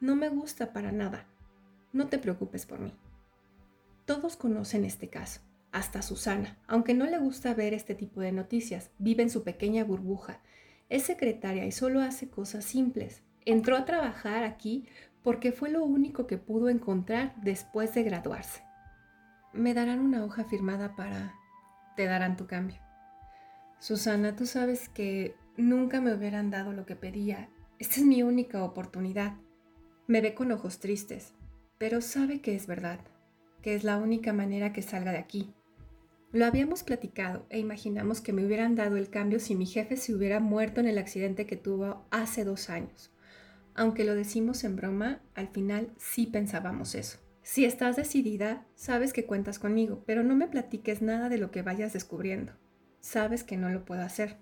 No 0.00 0.14
me 0.14 0.28
gusta 0.28 0.74
para 0.74 0.92
nada. 0.92 1.26
No 1.94 2.08
te 2.08 2.18
preocupes 2.18 2.66
por 2.66 2.80
mí. 2.80 2.92
Todos 4.04 4.36
conocen 4.36 4.84
este 4.84 5.08
caso, 5.08 5.40
hasta 5.72 6.02
Susana, 6.02 6.58
aunque 6.66 6.92
no 6.92 7.06
le 7.06 7.18
gusta 7.18 7.54
ver 7.54 7.72
este 7.72 7.94
tipo 7.94 8.20
de 8.20 8.32
noticias, 8.32 8.90
vive 8.98 9.22
en 9.22 9.30
su 9.30 9.42
pequeña 9.42 9.84
burbuja, 9.84 10.42
es 10.90 11.04
secretaria 11.04 11.64
y 11.64 11.72
solo 11.72 12.00
hace 12.00 12.28
cosas 12.28 12.64
simples. 12.64 13.22
Entró 13.46 13.76
a 13.76 13.86
trabajar 13.86 14.44
aquí 14.44 14.86
porque 15.22 15.52
fue 15.52 15.70
lo 15.70 15.84
único 15.84 16.26
que 16.26 16.36
pudo 16.36 16.68
encontrar 16.68 17.34
después 17.42 17.94
de 17.94 18.02
graduarse. 18.02 18.62
Me 19.52 19.72
darán 19.72 20.00
una 20.00 20.24
hoja 20.24 20.44
firmada 20.44 20.94
para... 20.96 21.34
te 21.96 22.04
darán 22.04 22.36
tu 22.36 22.46
cambio. 22.46 22.80
Susana, 23.78 24.36
tú 24.36 24.44
sabes 24.44 24.88
que 24.88 25.34
nunca 25.56 26.00
me 26.00 26.12
hubieran 26.12 26.50
dado 26.50 26.72
lo 26.72 26.84
que 26.84 26.96
pedía. 26.96 27.48
Esta 27.78 28.00
es 28.00 28.06
mi 28.06 28.22
única 28.22 28.62
oportunidad. 28.62 29.34
Me 30.06 30.20
ve 30.20 30.34
con 30.34 30.52
ojos 30.52 30.80
tristes, 30.80 31.34
pero 31.78 32.00
sabe 32.00 32.40
que 32.42 32.54
es 32.54 32.66
verdad 32.66 33.00
que 33.62 33.74
es 33.74 33.84
la 33.84 33.98
única 33.98 34.32
manera 34.32 34.72
que 34.72 34.82
salga 34.82 35.12
de 35.12 35.18
aquí. 35.18 35.54
Lo 36.32 36.46
habíamos 36.46 36.84
platicado 36.84 37.44
e 37.50 37.58
imaginamos 37.58 38.20
que 38.20 38.32
me 38.32 38.46
hubieran 38.46 38.76
dado 38.76 38.96
el 38.96 39.10
cambio 39.10 39.40
si 39.40 39.56
mi 39.56 39.66
jefe 39.66 39.96
se 39.96 40.14
hubiera 40.14 40.38
muerto 40.38 40.80
en 40.80 40.86
el 40.86 40.98
accidente 40.98 41.44
que 41.44 41.56
tuvo 41.56 42.06
hace 42.10 42.44
dos 42.44 42.70
años. 42.70 43.10
Aunque 43.74 44.04
lo 44.04 44.14
decimos 44.14 44.62
en 44.62 44.76
broma, 44.76 45.22
al 45.34 45.48
final 45.48 45.92
sí 45.98 46.26
pensábamos 46.26 46.94
eso. 46.94 47.18
Si 47.42 47.64
estás 47.64 47.96
decidida, 47.96 48.64
sabes 48.76 49.12
que 49.12 49.26
cuentas 49.26 49.58
conmigo, 49.58 50.04
pero 50.06 50.22
no 50.22 50.36
me 50.36 50.46
platiques 50.46 51.02
nada 51.02 51.28
de 51.28 51.38
lo 51.38 51.50
que 51.50 51.62
vayas 51.62 51.92
descubriendo. 51.92 52.52
Sabes 53.00 53.42
que 53.42 53.56
no 53.56 53.68
lo 53.68 53.84
puedo 53.84 54.02
hacer. 54.02 54.36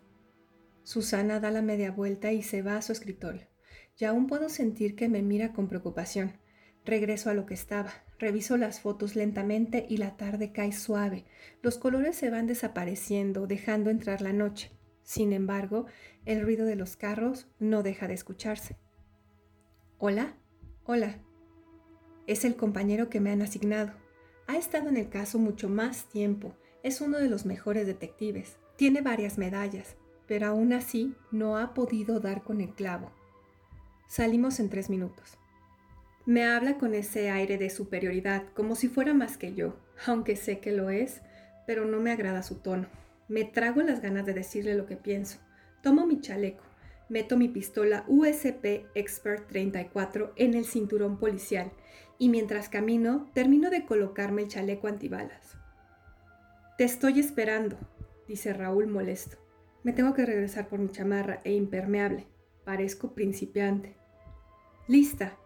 Susana 0.82 1.40
da 1.40 1.50
la 1.50 1.62
media 1.62 1.90
vuelta 1.90 2.32
y 2.32 2.42
se 2.42 2.60
va 2.60 2.76
a 2.76 2.82
su 2.82 2.92
escritorio. 2.92 3.46
Y 3.98 4.04
aún 4.04 4.26
puedo 4.26 4.50
sentir 4.50 4.94
que 4.94 5.08
me 5.08 5.22
mira 5.22 5.54
con 5.54 5.68
preocupación. 5.68 6.38
Regreso 6.84 7.30
a 7.30 7.34
lo 7.34 7.46
que 7.46 7.54
estaba, 7.54 7.92
reviso 8.18 8.56
las 8.56 8.80
fotos 8.80 9.16
lentamente 9.16 9.86
y 9.88 9.96
la 9.98 10.16
tarde 10.16 10.52
cae 10.52 10.72
suave. 10.72 11.24
Los 11.62 11.78
colores 11.78 12.16
se 12.16 12.30
van 12.30 12.46
desapareciendo, 12.46 13.46
dejando 13.46 13.90
entrar 13.90 14.20
la 14.20 14.32
noche. 14.32 14.72
Sin 15.02 15.32
embargo, 15.32 15.86
el 16.24 16.42
ruido 16.42 16.66
de 16.66 16.76
los 16.76 16.96
carros 16.96 17.46
no 17.58 17.82
deja 17.82 18.08
de 18.08 18.14
escucharse. 18.14 18.76
Hola, 19.98 20.36
hola. 20.84 21.18
Es 22.26 22.44
el 22.44 22.56
compañero 22.56 23.08
que 23.08 23.20
me 23.20 23.30
han 23.30 23.42
asignado. 23.42 23.92
Ha 24.46 24.56
estado 24.56 24.88
en 24.88 24.96
el 24.96 25.08
caso 25.08 25.38
mucho 25.38 25.68
más 25.68 26.08
tiempo. 26.08 26.54
Es 26.82 27.00
uno 27.00 27.18
de 27.18 27.28
los 27.28 27.46
mejores 27.46 27.86
detectives. 27.86 28.58
Tiene 28.76 29.00
varias 29.00 29.38
medallas, 29.38 29.96
pero 30.26 30.46
aún 30.46 30.72
así 30.72 31.14
no 31.32 31.56
ha 31.56 31.74
podido 31.74 32.20
dar 32.20 32.42
con 32.42 32.60
el 32.60 32.74
clavo. 32.74 33.10
Salimos 34.08 34.60
en 34.60 34.68
tres 34.68 34.90
minutos. 34.90 35.38
Me 36.28 36.44
habla 36.44 36.76
con 36.76 36.94
ese 36.94 37.30
aire 37.30 37.56
de 37.56 37.70
superioridad, 37.70 38.42
como 38.52 38.74
si 38.74 38.88
fuera 38.88 39.14
más 39.14 39.38
que 39.38 39.54
yo, 39.54 39.76
aunque 40.06 40.36
sé 40.36 40.58
que 40.58 40.72
lo 40.72 40.90
es, 40.90 41.22
pero 41.66 41.86
no 41.86 42.00
me 42.00 42.12
agrada 42.12 42.42
su 42.42 42.56
tono. 42.56 42.86
Me 43.28 43.44
trago 43.44 43.80
las 43.80 44.02
ganas 44.02 44.26
de 44.26 44.34
decirle 44.34 44.74
lo 44.74 44.84
que 44.84 44.96
pienso. 44.96 45.38
Tomo 45.82 46.06
mi 46.06 46.20
chaleco, 46.20 46.64
meto 47.08 47.38
mi 47.38 47.48
pistola 47.48 48.04
USP 48.08 48.84
Expert 48.94 49.48
34 49.48 50.34
en 50.36 50.52
el 50.52 50.66
cinturón 50.66 51.18
policial 51.18 51.72
y 52.18 52.28
mientras 52.28 52.68
camino 52.68 53.30
termino 53.32 53.70
de 53.70 53.86
colocarme 53.86 54.42
el 54.42 54.48
chaleco 54.48 54.86
antibalas. 54.86 55.56
Te 56.76 56.84
estoy 56.84 57.20
esperando, 57.20 57.78
dice 58.26 58.52
Raúl 58.52 58.86
molesto. 58.86 59.38
Me 59.82 59.94
tengo 59.94 60.12
que 60.12 60.26
regresar 60.26 60.68
por 60.68 60.78
mi 60.78 60.90
chamarra 60.90 61.40
e 61.44 61.54
impermeable. 61.54 62.26
Parezco 62.66 63.14
principiante. 63.14 63.96
Lista, 64.88 65.38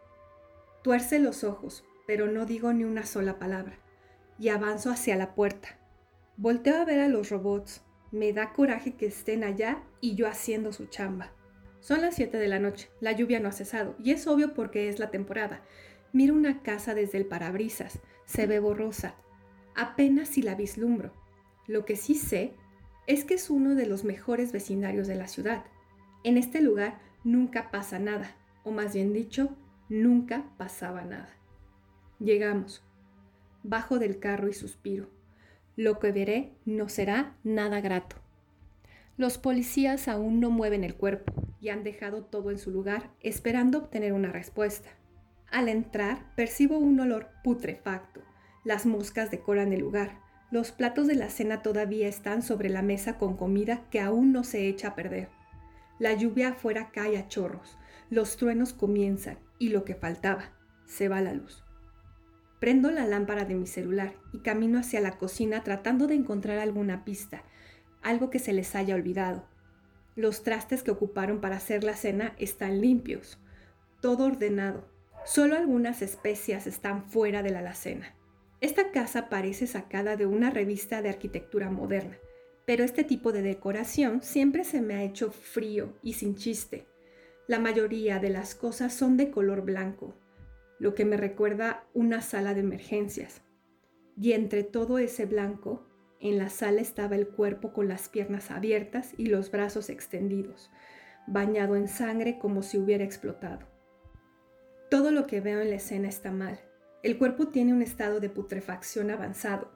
Tuerce 0.83 1.21
los 1.21 1.45
ojos, 1.45 1.85
pero 2.09 2.27
no 2.27 2.45
digo 2.45 2.73
ni 2.73 2.83
una 2.83 3.07
sola 3.07 3.39
palabra, 3.39 3.79
y 4.37 4.49
avanzo 4.49 4.91
hacia 4.91 5.15
la 5.15 5.35
puerta. 5.35 5.79
Volteo 6.37 6.81
a 6.81 6.85
ver 6.85 6.99
a 6.99 7.09
los 7.09 7.31
robots. 7.31 7.83
Me 8.11 8.33
da 8.33 8.53
coraje 8.53 8.95
que 8.97 9.07
estén 9.07 9.45
allá 9.45 9.85
y 10.01 10.17
yo 10.17 10.27
haciendo 10.27 10.73
su 10.73 10.87
chamba. 10.87 11.33
Son 11.79 12.01
las 12.01 12.17
7 12.17 12.37
de 12.37 12.49
la 12.49 12.59
noche, 12.59 12.91
la 13.01 13.13
lluvia 13.13 13.39
no 13.39 13.49
ha 13.49 13.53
cesado, 13.53 13.95
y 14.03 14.11
es 14.11 14.27
obvio 14.27 14.55
porque 14.55 14.89
es 14.89 14.99
la 14.99 15.11
temporada. 15.11 15.63
Miro 16.13 16.35
una 16.35 16.63
casa 16.63 16.95
desde 16.95 17.19
el 17.19 17.27
parabrisas, 17.27 18.01
se 18.25 18.47
ve 18.47 18.59
borrosa. 18.59 19.15
Apenas 19.77 20.29
si 20.29 20.43
la 20.43 20.57
vislumbro. 20.57 21.13
Lo 21.69 21.85
que 21.85 21.95
sí 21.95 22.17
sé 22.17 22.55
es 23.07 23.25
que 23.25 23.35
es 23.35 23.51
uno 23.51 23.77
de 23.77 23.87
los 23.87 24.03
mejores 24.03 24.53
vecindarios 24.53 25.07
de 25.07 25.15
la 25.15 25.29
ciudad. 25.29 25.65
En 26.25 26.37
este 26.39 26.61
lugar 26.61 27.01
nunca 27.23 27.71
pasa 27.71 27.99
nada, 27.99 28.37
o 28.65 28.73
más 28.73 28.95
bien 28.95 29.13
dicho, 29.13 29.57
Nunca 29.93 30.47
pasaba 30.57 31.03
nada. 31.03 31.29
Llegamos. 32.19 32.83
Bajo 33.63 33.99
del 33.99 34.19
carro 34.21 34.49
y 34.49 34.55
suspiro. 34.55 35.11
Lo 35.77 35.99
que 35.99 36.13
veré 36.13 36.55
no 36.65 36.89
será 36.89 37.37
nada 37.45 37.83
grato. 37.83 38.17
Los 39.19 39.37
policías 39.37 40.09
aún 40.09 40.41
no 40.41 40.49
mueven 40.49 40.83
el 40.83 40.95
cuerpo 40.95 41.35
y 41.61 41.69
han 41.69 41.85
dejado 41.85 42.25
todo 42.25 42.51
en 42.51 42.59
su 42.59 42.71
lugar 42.71 43.11
esperando 43.21 43.77
obtener 43.77 44.15
una 44.15 44.33
respuesta. 44.33 44.89
Al 45.51 45.69
entrar 45.69 46.35
percibo 46.37 46.79
un 46.79 46.99
olor 46.99 47.29
putrefacto. 47.45 48.23
Las 48.65 48.87
moscas 48.87 49.31
decoran 49.31 49.75
el 49.75 49.81
lugar. 49.81 50.23
Los 50.51 50.73
platos 50.73 51.07
de 51.07 51.17
la 51.17 51.29
cena 51.29 51.61
todavía 51.61 52.09
están 52.09 52.41
sobre 52.41 52.71
la 52.71 52.81
mesa 52.81 53.19
con 53.19 53.37
comida 53.37 53.85
que 53.91 54.01
aún 54.01 54.33
no 54.33 54.43
se 54.43 54.69
echa 54.69 54.89
a 54.89 54.95
perder. 54.95 55.29
La 55.99 56.15
lluvia 56.15 56.49
afuera 56.49 56.89
cae 56.95 57.19
a 57.19 57.29
chorros. 57.29 57.77
Los 58.09 58.39
truenos 58.39 58.73
comienzan 58.73 59.37
y 59.63 59.69
lo 59.69 59.85
que 59.85 59.95
faltaba, 59.95 60.51
se 60.87 61.09
va 61.09 61.21
la 61.21 61.35
luz. 61.35 61.63
Prendo 62.59 62.91
la 62.91 63.07
lámpara 63.07 63.45
de 63.45 63.55
mi 63.55 63.69
celular 63.69 64.13
y 64.33 64.41
camino 64.41 64.81
hacia 64.81 65.01
la 65.01 65.19
cocina 65.19 65.63
tratando 65.63 66.09
de 66.09 66.17
encontrar 66.17 66.59
alguna 66.59 67.05
pista, 67.05 67.45
algo 68.03 68.29
que 68.29 68.41
se 68.41 68.53
les 68.53 68.75
haya 68.75 68.97
olvidado. 68.97 69.47
Los 70.17 70.43
trastes 70.43 70.83
que 70.83 70.91
ocuparon 70.91 71.41
para 71.41 71.59
hacer 71.59 71.85
la 71.85 71.95
cena 71.95 72.35
están 72.39 72.81
limpios, 72.81 73.39
todo 74.01 74.25
ordenado. 74.25 74.91
Solo 75.25 75.57
algunas 75.57 76.03
especias 76.03 76.67
están 76.67 77.09
fuera 77.09 77.45
de 77.45 77.51
la 77.51 77.61
alacena. 77.61 78.17
Esta 78.61 78.91
casa 78.91 79.29
parece 79.29 79.69
sacada 79.69 80.17
de 80.17 80.27
una 80.27 80.51
revista 80.51 81.03
de 81.03 81.09
arquitectura 81.09 81.71
moderna, 81.71 82.19
pero 82.67 82.83
este 82.83 83.05
tipo 83.05 83.31
de 83.31 83.43
decoración 83.43 84.23
siempre 84.23 84.65
se 84.65 84.81
me 84.81 84.95
ha 84.95 85.05
hecho 85.05 85.31
frío 85.31 85.97
y 86.03 86.15
sin 86.15 86.35
chiste. 86.35 86.89
La 87.49 87.59
mayoría 87.59 88.19
de 88.21 88.31
las 88.31 88.55
cosas 88.55 88.95
son 88.95 89.17
de 89.17 89.31
color 89.31 89.63
blanco, 89.63 90.15
lo 90.79 90.95
que 90.95 91.05
me 91.05 91.17
recuerda 91.17 91.85
una 91.93 92.23
sala 92.23 92.55
de 92.55 92.61
emergencias. 92.61 93.43
Y 94.17 94.33
entre 94.33 94.63
todo 94.63 94.99
ese 94.99 95.27
blanco, 95.27 95.87
en 96.21 96.39
la 96.39 96.51
sala 96.51 96.81
estaba 96.81 97.17
el 97.17 97.29
cuerpo 97.29 97.73
con 97.73 97.89
las 97.89 98.09
piernas 98.09 98.53
abiertas 98.53 99.13
y 99.17 99.27
los 99.27 99.51
brazos 99.51 99.91
extendidos, 99.91 100.71
bañado 101.27 101.75
en 101.75 101.89
sangre 101.89 102.39
como 102.39 102.63
si 102.63 102.79
hubiera 102.79 103.03
explotado. 103.03 103.67
Todo 104.89 105.11
lo 105.11 105.27
que 105.27 105.41
veo 105.41 105.61
en 105.61 105.71
la 105.71 105.77
escena 105.77 106.09
está 106.09 106.31
mal. 106.31 106.61
El 107.03 107.19
cuerpo 107.19 107.49
tiene 107.49 107.73
un 107.73 107.83
estado 107.83 108.21
de 108.21 108.31
putrefacción 108.31 109.11
avanzado 109.11 109.73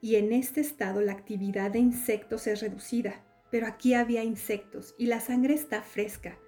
y 0.00 0.16
en 0.16 0.32
este 0.32 0.60
estado 0.62 1.02
la 1.02 1.12
actividad 1.12 1.70
de 1.70 1.78
insectos 1.78 2.46
es 2.46 2.60
reducida, 2.60 3.22
pero 3.50 3.66
aquí 3.66 3.92
había 3.92 4.24
insectos 4.24 4.94
y 4.98 5.06
la 5.06 5.20
sangre 5.20 5.54
está 5.54 5.82
fresca, 5.82 6.38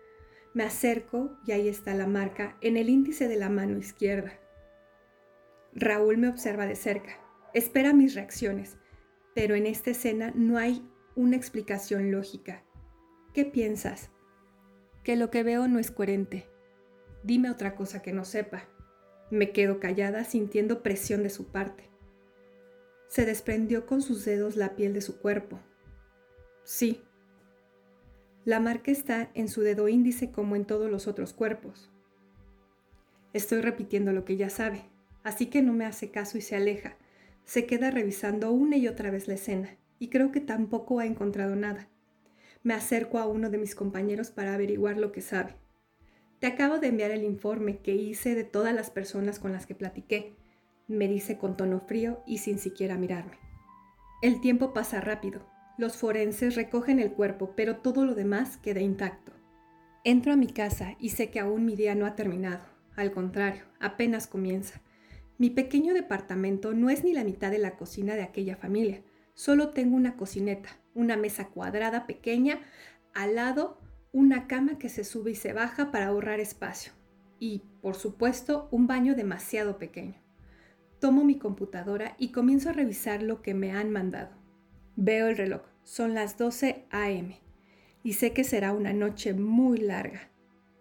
me 0.59 0.65
acerco 0.65 1.39
y 1.47 1.53
ahí 1.53 1.69
está 1.69 1.95
la 1.95 2.09
marca 2.09 2.57
en 2.61 2.77
el 2.77 2.89
índice 2.89 3.29
de 3.29 3.37
la 3.37 3.49
mano 3.49 3.79
izquierda. 3.79 4.33
Raúl 5.73 6.19
me 6.19 6.29
observa 6.29 6.67
de 6.67 6.75
cerca, 6.75 7.13
espera 7.55 7.93
mis 7.93 8.17
reacciones, 8.17 8.77
pero 9.37 9.55
en 9.55 9.67
esta 9.67 9.91
escena 9.91 10.33
no 10.35 10.59
hay 10.59 10.85
una 11.15 11.37
explicación 11.37 12.11
lógica. 12.11 12.65
¿Qué 13.33 13.45
piensas? 13.45 14.11
Que 15.05 15.15
lo 15.15 15.31
que 15.31 15.45
veo 15.45 15.69
no 15.69 15.79
es 15.79 15.93
coherente. 15.93 16.49
dime 17.23 17.53
otra 17.53 17.77
cosa 17.77 18.03
que 18.03 18.13
no 18.13 18.25
sepa. 18.25 18.69
Me 19.31 19.53
quedo 19.53 19.79
callada 19.79 20.25
sintiendo 20.25 20.83
presión 20.83 21.23
de 21.23 21.31
su 21.31 21.53
parte. 21.53 21.89
Se 23.07 23.25
desprendió 23.25 23.87
con 23.87 24.03
sus 24.03 24.25
dedos 24.25 24.57
la 24.57 24.75
piel 24.75 24.93
de 24.93 25.03
su 25.03 25.21
cuerpo. 25.21 25.61
Sí. 26.65 27.05
La 28.49 28.61
marca 28.61 28.91
está 28.91 29.31
en 29.35 29.47
su 29.47 29.61
dedo 29.61 29.89
índice 29.89 30.31
como 30.31 30.57
en 30.57 30.65
todos 30.65 30.91
los 30.91 31.07
otros 31.07 31.35
cuerpos. 31.35 31.91
Estoy 33.35 33.61
repitiendo 33.61 34.15
lo 34.15 34.25
que 34.25 34.39
ya 34.39 34.49
sabe, 34.49 34.85
así 35.23 35.49
que 35.49 35.61
no 35.61 35.75
me 35.75 35.85
hace 35.85 36.11
caso 36.11 36.39
y 36.39 36.41
se 36.41 36.57
aleja. 36.57 36.97
Se 37.45 37.67
queda 37.67 37.91
revisando 37.91 38.51
una 38.51 38.79
y 38.79 38.89
otra 38.89 39.11
vez 39.11 39.29
la 39.29 39.35
escena, 39.35 39.77
y 39.99 40.09
creo 40.09 40.33
que 40.33 40.41
tampoco 40.41 40.99
ha 40.99 41.05
encontrado 41.05 41.57
nada. 41.57 41.91
Me 42.63 42.73
acerco 42.73 43.19
a 43.19 43.27
uno 43.27 43.51
de 43.51 43.59
mis 43.59 43.75
compañeros 43.75 44.31
para 44.31 44.55
averiguar 44.55 44.97
lo 44.97 45.13
que 45.13 45.21
sabe. 45.21 45.55
Te 46.39 46.47
acabo 46.47 46.79
de 46.79 46.87
enviar 46.87 47.11
el 47.11 47.25
informe 47.25 47.81
que 47.81 47.97
hice 47.97 48.35
de 48.35 48.45
todas 48.45 48.75
las 48.75 48.89
personas 48.89 49.39
con 49.39 49.53
las 49.53 49.67
que 49.67 49.75
platiqué, 49.75 50.33
me 50.87 51.07
dice 51.07 51.37
con 51.37 51.59
tono 51.59 51.81
frío 51.81 52.23
y 52.27 52.39
sin 52.39 52.59
siquiera 52.59 52.97
mirarme. 52.97 53.37
El 54.23 54.41
tiempo 54.41 54.73
pasa 54.73 55.03
rápido. 55.03 55.58
Los 55.79 55.97
forenses 55.97 56.57
recogen 56.57 56.99
el 56.99 57.13
cuerpo, 57.13 57.53
pero 57.55 57.77
todo 57.77 58.05
lo 58.05 58.17
demás 58.17 58.57
queda 58.57 58.81
intacto. 58.81 59.33
Entro 60.03 60.33
a 60.33 60.37
mi 60.37 60.49
casa 60.49 60.97
y 60.99 61.11
sé 61.11 61.31
que 61.31 61.39
aún 61.39 61.65
mi 61.65 61.77
día 61.77 61.95
no 61.95 62.05
ha 62.05 62.17
terminado. 62.17 62.65
Al 62.97 63.13
contrario, 63.13 63.63
apenas 63.79 64.27
comienza. 64.27 64.83
Mi 65.39 65.51
pequeño 65.51 65.95
departamento 65.95 66.75
no 66.75 66.91
es 66.91 67.05
ni 67.05 67.13
la 67.13 67.23
mitad 67.23 67.53
de 67.53 67.59
la 67.59 67.77
cocina 67.77 68.17
de 68.17 68.25
aquella 68.25 68.57
familia. 68.57 69.05
Solo 69.35 69.69
tengo 69.69 69.95
una 69.95 70.17
cocineta, 70.17 70.69
una 70.97 71.17
mesa 71.17 71.47
cuadrada 71.47 72.09
pequeña, 72.09 72.59
al 73.15 73.37
lado 73.37 73.79
una 74.11 74.49
cama 74.49 74.79
que 74.79 74.89
se 74.89 75.05
sube 75.05 75.31
y 75.31 75.37
se 75.37 75.53
baja 75.53 75.93
para 75.93 76.09
ahorrar 76.09 76.41
espacio. 76.41 76.91
Y, 77.39 77.63
por 77.83 77.95
supuesto, 77.95 78.69
un 78.73 78.89
baño 78.89 79.15
demasiado 79.15 79.79
pequeño. 79.79 80.17
Tomo 80.99 81.23
mi 81.23 81.39
computadora 81.39 82.17
y 82.19 82.33
comienzo 82.33 82.71
a 82.71 82.73
revisar 82.73 83.23
lo 83.23 83.43
que 83.43 83.55
me 83.55 83.71
han 83.71 83.93
mandado. 83.93 84.48
Veo 85.01 85.29
el 85.29 85.37
reloj, 85.37 85.63
son 85.85 86.13
las 86.13 86.37
12 86.39 86.87
a.m. 86.91 87.41
y 88.03 88.15
sé 88.15 88.33
que 88.33 88.43
será 88.43 88.73
una 88.73 88.93
noche 88.93 89.33
muy 89.33 89.79
larga. 89.79 90.33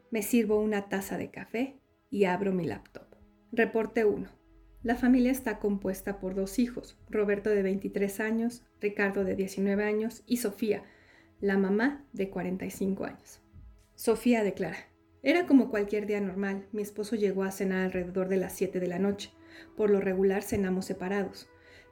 Me 0.09 0.23
sirvo 0.23 0.59
una 0.59 0.89
taza 0.89 1.19
de 1.19 1.29
café 1.29 1.79
y 2.09 2.23
abro 2.23 2.51
mi 2.51 2.65
laptop. 2.65 3.03
Reporte 3.51 4.05
1. 4.05 4.27
La 4.81 4.95
familia 4.95 5.31
está 5.31 5.59
compuesta 5.59 6.19
por 6.19 6.33
dos 6.33 6.57
hijos, 6.57 6.97
Roberto 7.11 7.51
de 7.51 7.61
23 7.61 8.19
años, 8.19 8.65
Ricardo 8.81 9.23
de 9.23 9.35
19 9.35 9.83
años 9.83 10.23
y 10.25 10.37
Sofía, 10.37 10.81
la 11.39 11.59
mamá 11.59 12.03
de 12.11 12.31
45 12.31 13.05
años. 13.05 13.43
Sofía 13.93 14.43
declara, 14.43 14.79
era 15.21 15.45
como 15.45 15.69
cualquier 15.69 16.07
día 16.07 16.21
normal, 16.21 16.65
mi 16.71 16.81
esposo 16.81 17.15
llegó 17.15 17.43
a 17.43 17.51
cenar 17.51 17.85
alrededor 17.85 18.29
de 18.29 18.37
las 18.37 18.53
7 18.53 18.79
de 18.79 18.87
la 18.87 18.97
noche, 18.97 19.31
por 19.75 19.91
lo 19.91 20.01
regular 20.01 20.41
cenamos 20.41 20.85
separados, 20.85 21.47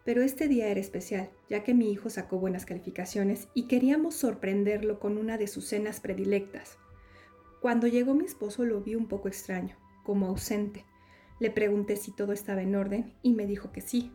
pero 0.05 0.21
este 0.21 0.47
día 0.47 0.67
era 0.67 0.79
especial, 0.79 1.31
ya 1.49 1.63
que 1.63 1.73
mi 1.73 1.91
hijo 1.91 2.09
sacó 2.11 2.37
buenas 2.37 2.65
calificaciones 2.65 3.49
y 3.55 3.67
queríamos 3.67 4.13
sorprenderlo 4.13 4.99
con 4.99 5.17
una 5.17 5.39
de 5.39 5.47
sus 5.47 5.65
cenas 5.65 5.99
predilectas. 5.99 6.77
Cuando 7.59 7.87
llegó 7.87 8.13
mi 8.13 8.23
esposo 8.23 8.63
lo 8.63 8.81
vi 8.81 8.93
un 8.93 9.07
poco 9.07 9.27
extraño, 9.27 9.75
como 10.03 10.27
ausente. 10.27 10.85
Le 11.39 11.49
pregunté 11.49 11.95
si 11.95 12.15
todo 12.15 12.33
estaba 12.33 12.61
en 12.61 12.75
orden 12.75 13.15
y 13.23 13.33
me 13.33 13.47
dijo 13.47 13.71
que 13.71 13.81
sí. 13.81 14.11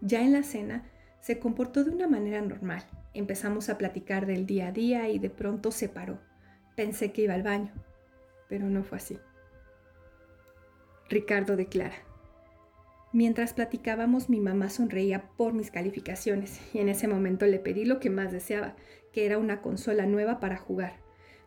Ya 0.00 0.22
en 0.22 0.32
la 0.32 0.44
cena 0.44 0.88
se 1.20 1.40
comportó 1.40 1.82
de 1.82 1.90
una 1.90 2.06
manera 2.06 2.40
normal. 2.40 2.86
Empezamos 3.12 3.68
a 3.68 3.76
platicar 3.76 4.24
del 4.24 4.46
día 4.46 4.68
a 4.68 4.72
día 4.72 5.08
y 5.08 5.18
de 5.18 5.30
pronto 5.30 5.72
se 5.72 5.88
paró. 5.88 6.20
Pensé 6.76 7.10
que 7.10 7.22
iba 7.22 7.34
al 7.34 7.42
baño, 7.42 7.72
pero 8.48 8.70
no 8.70 8.84
fue 8.84 8.98
así. 8.98 9.18
Ricardo 11.08 11.56
declara. 11.56 12.07
Mientras 13.12 13.54
platicábamos 13.54 14.28
mi 14.28 14.38
mamá 14.38 14.68
sonreía 14.68 15.30
por 15.36 15.54
mis 15.54 15.70
calificaciones 15.70 16.60
y 16.74 16.78
en 16.78 16.90
ese 16.90 17.08
momento 17.08 17.46
le 17.46 17.58
pedí 17.58 17.86
lo 17.86 18.00
que 18.00 18.10
más 18.10 18.32
deseaba, 18.32 18.76
que 19.12 19.24
era 19.24 19.38
una 19.38 19.62
consola 19.62 20.04
nueva 20.04 20.40
para 20.40 20.58
jugar. 20.58 21.00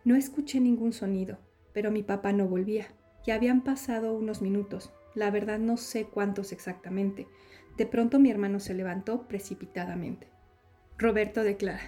No 0.03 0.15
escuché 0.15 0.59
ningún 0.59 0.91
sonido, 0.91 1.37
pero 1.71 1.91
mi 1.91 2.01
papá 2.01 2.33
no 2.33 2.47
volvía. 2.47 2.87
Ya 3.25 3.35
habían 3.35 3.63
pasado 3.63 4.13
unos 4.17 4.41
minutos, 4.41 4.91
la 5.13 5.29
verdad 5.29 5.59
no 5.59 5.77
sé 5.77 6.05
cuántos 6.05 6.51
exactamente. 6.51 7.27
De 7.77 7.85
pronto 7.85 8.19
mi 8.19 8.31
hermano 8.31 8.59
se 8.59 8.73
levantó 8.73 9.27
precipitadamente. 9.27 10.29
Roberto 10.97 11.43
declara, 11.43 11.81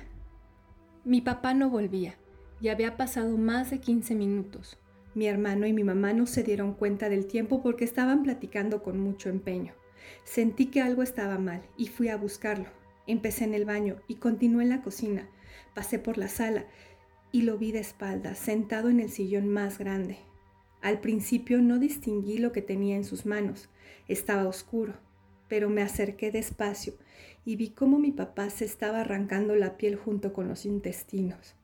mi 1.04 1.22
papá 1.22 1.56
no 1.56 1.72
volvía, 1.72 2.16
ya 2.62 2.74
había 2.74 2.96
pasado 2.96 3.38
más 3.38 3.72
de 3.72 3.80
15 3.80 4.14
minutos. 4.14 4.80
Mi 5.16 5.28
hermano 5.28 5.68
y 5.68 5.74
mi 5.74 5.84
mamá 5.84 6.14
no 6.14 6.26
se 6.26 6.44
dieron 6.44 6.74
cuenta 6.74 7.10
del 7.10 7.28
tiempo 7.28 7.62
porque 7.62 7.86
estaban 7.86 8.24
platicando 8.24 8.82
con 8.82 9.00
mucho 9.00 9.30
empeño. 9.30 9.74
Sentí 10.24 10.68
que 10.68 10.82
algo 10.82 11.04
estaba 11.04 11.38
mal 11.38 11.62
y 11.78 11.88
fui 11.88 12.10
a 12.10 12.18
buscarlo. 12.18 12.66
Empecé 13.06 13.44
en 13.44 13.54
el 13.54 13.66
baño 13.66 13.98
y 14.08 14.16
continué 14.16 14.64
en 14.64 14.70
la 14.70 14.82
cocina. 14.82 15.30
Pasé 15.76 16.00
por 16.00 16.18
la 16.18 16.30
sala 16.30 16.66
y 17.32 17.42
lo 17.44 17.58
vi 17.58 17.72
de 17.72 17.80
espaldas, 17.80 18.38
sentado 18.38 18.90
en 18.90 19.00
el 19.00 19.10
sillón 19.10 19.48
más 19.50 19.78
grande. 19.78 20.18
Al 20.82 21.00
principio 21.00 21.62
no 21.62 21.80
distinguí 21.80 22.38
lo 22.38 22.52
que 22.52 22.62
tenía 22.62 22.96
en 22.96 23.06
sus 23.06 23.26
manos. 23.26 23.70
Estaba 24.08 24.48
oscuro, 24.48 24.96
pero 25.48 25.70
me 25.70 25.82
acerqué 25.82 26.32
despacio 26.32 26.94
y 27.46 27.56
vi 27.56 27.70
cómo 27.70 28.00
mi 28.00 28.12
papá 28.12 28.50
se 28.50 28.66
estaba 28.66 29.02
arrancando 29.02 29.56
la 29.56 29.78
piel 29.78 29.96
junto 29.96 30.34
con 30.34 30.48
los 30.48 30.66
intestinos. 30.66 31.56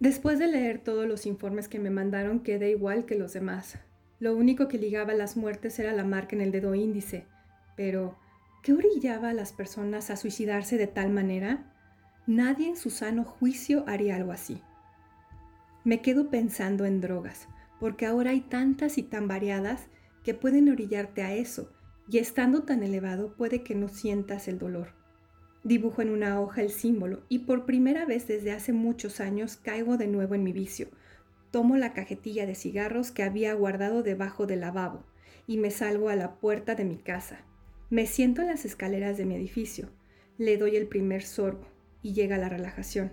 Después 0.00 0.38
de 0.38 0.46
leer 0.46 0.78
todos 0.78 1.06
los 1.06 1.26
informes 1.26 1.68
que 1.68 1.78
me 1.78 1.90
mandaron, 1.90 2.40
quedé 2.40 2.70
igual 2.70 3.04
que 3.04 3.16
los 3.16 3.32
demás. 3.32 3.78
Lo 4.20 4.36
único 4.36 4.68
que 4.68 4.78
ligaba 4.78 5.14
las 5.14 5.36
muertes 5.36 5.78
era 5.78 5.92
la 5.92 6.04
marca 6.04 6.36
en 6.36 6.42
el 6.42 6.52
dedo 6.52 6.74
índice. 6.74 7.26
Pero, 7.76 8.18
¿qué 8.62 8.72
orillaba 8.72 9.30
a 9.30 9.34
las 9.34 9.52
personas 9.52 10.10
a 10.10 10.16
suicidarse 10.16 10.76
de 10.76 10.86
tal 10.86 11.10
manera? 11.10 11.72
Nadie 12.26 12.68
en 12.68 12.76
su 12.76 12.90
sano 12.90 13.24
juicio 13.24 13.84
haría 13.86 14.16
algo 14.16 14.32
así. 14.32 14.62
Me 15.84 16.00
quedo 16.02 16.30
pensando 16.30 16.84
en 16.84 17.00
drogas 17.00 17.48
porque 17.78 18.06
ahora 18.06 18.30
hay 18.30 18.40
tantas 18.40 18.98
y 18.98 19.02
tan 19.02 19.28
variadas 19.28 19.86
que 20.24 20.34
pueden 20.34 20.68
orillarte 20.68 21.22
a 21.22 21.34
eso, 21.34 21.72
y 22.08 22.18
estando 22.18 22.62
tan 22.62 22.82
elevado 22.82 23.36
puede 23.36 23.62
que 23.62 23.74
no 23.74 23.88
sientas 23.88 24.48
el 24.48 24.58
dolor. 24.58 24.94
Dibujo 25.64 26.02
en 26.02 26.10
una 26.10 26.40
hoja 26.40 26.62
el 26.62 26.70
símbolo 26.70 27.22
y 27.28 27.40
por 27.40 27.66
primera 27.66 28.04
vez 28.04 28.28
desde 28.28 28.52
hace 28.52 28.72
muchos 28.72 29.20
años 29.20 29.56
caigo 29.56 29.96
de 29.96 30.06
nuevo 30.06 30.34
en 30.34 30.44
mi 30.44 30.52
vicio. 30.52 30.88
Tomo 31.50 31.76
la 31.76 31.92
cajetilla 31.92 32.46
de 32.46 32.54
cigarros 32.54 33.10
que 33.10 33.22
había 33.22 33.54
guardado 33.54 34.02
debajo 34.02 34.46
del 34.46 34.60
lavabo 34.60 35.04
y 35.46 35.56
me 35.56 35.70
salgo 35.70 36.10
a 36.10 36.16
la 36.16 36.36
puerta 36.36 36.74
de 36.74 36.84
mi 36.84 36.96
casa. 36.96 37.40
Me 37.90 38.06
siento 38.06 38.42
en 38.42 38.48
las 38.48 38.64
escaleras 38.64 39.16
de 39.16 39.24
mi 39.24 39.34
edificio. 39.34 39.88
Le 40.36 40.58
doy 40.58 40.76
el 40.76 40.86
primer 40.86 41.22
sorbo 41.22 41.66
y 42.02 42.12
llega 42.12 42.38
la 42.38 42.48
relajación. 42.48 43.12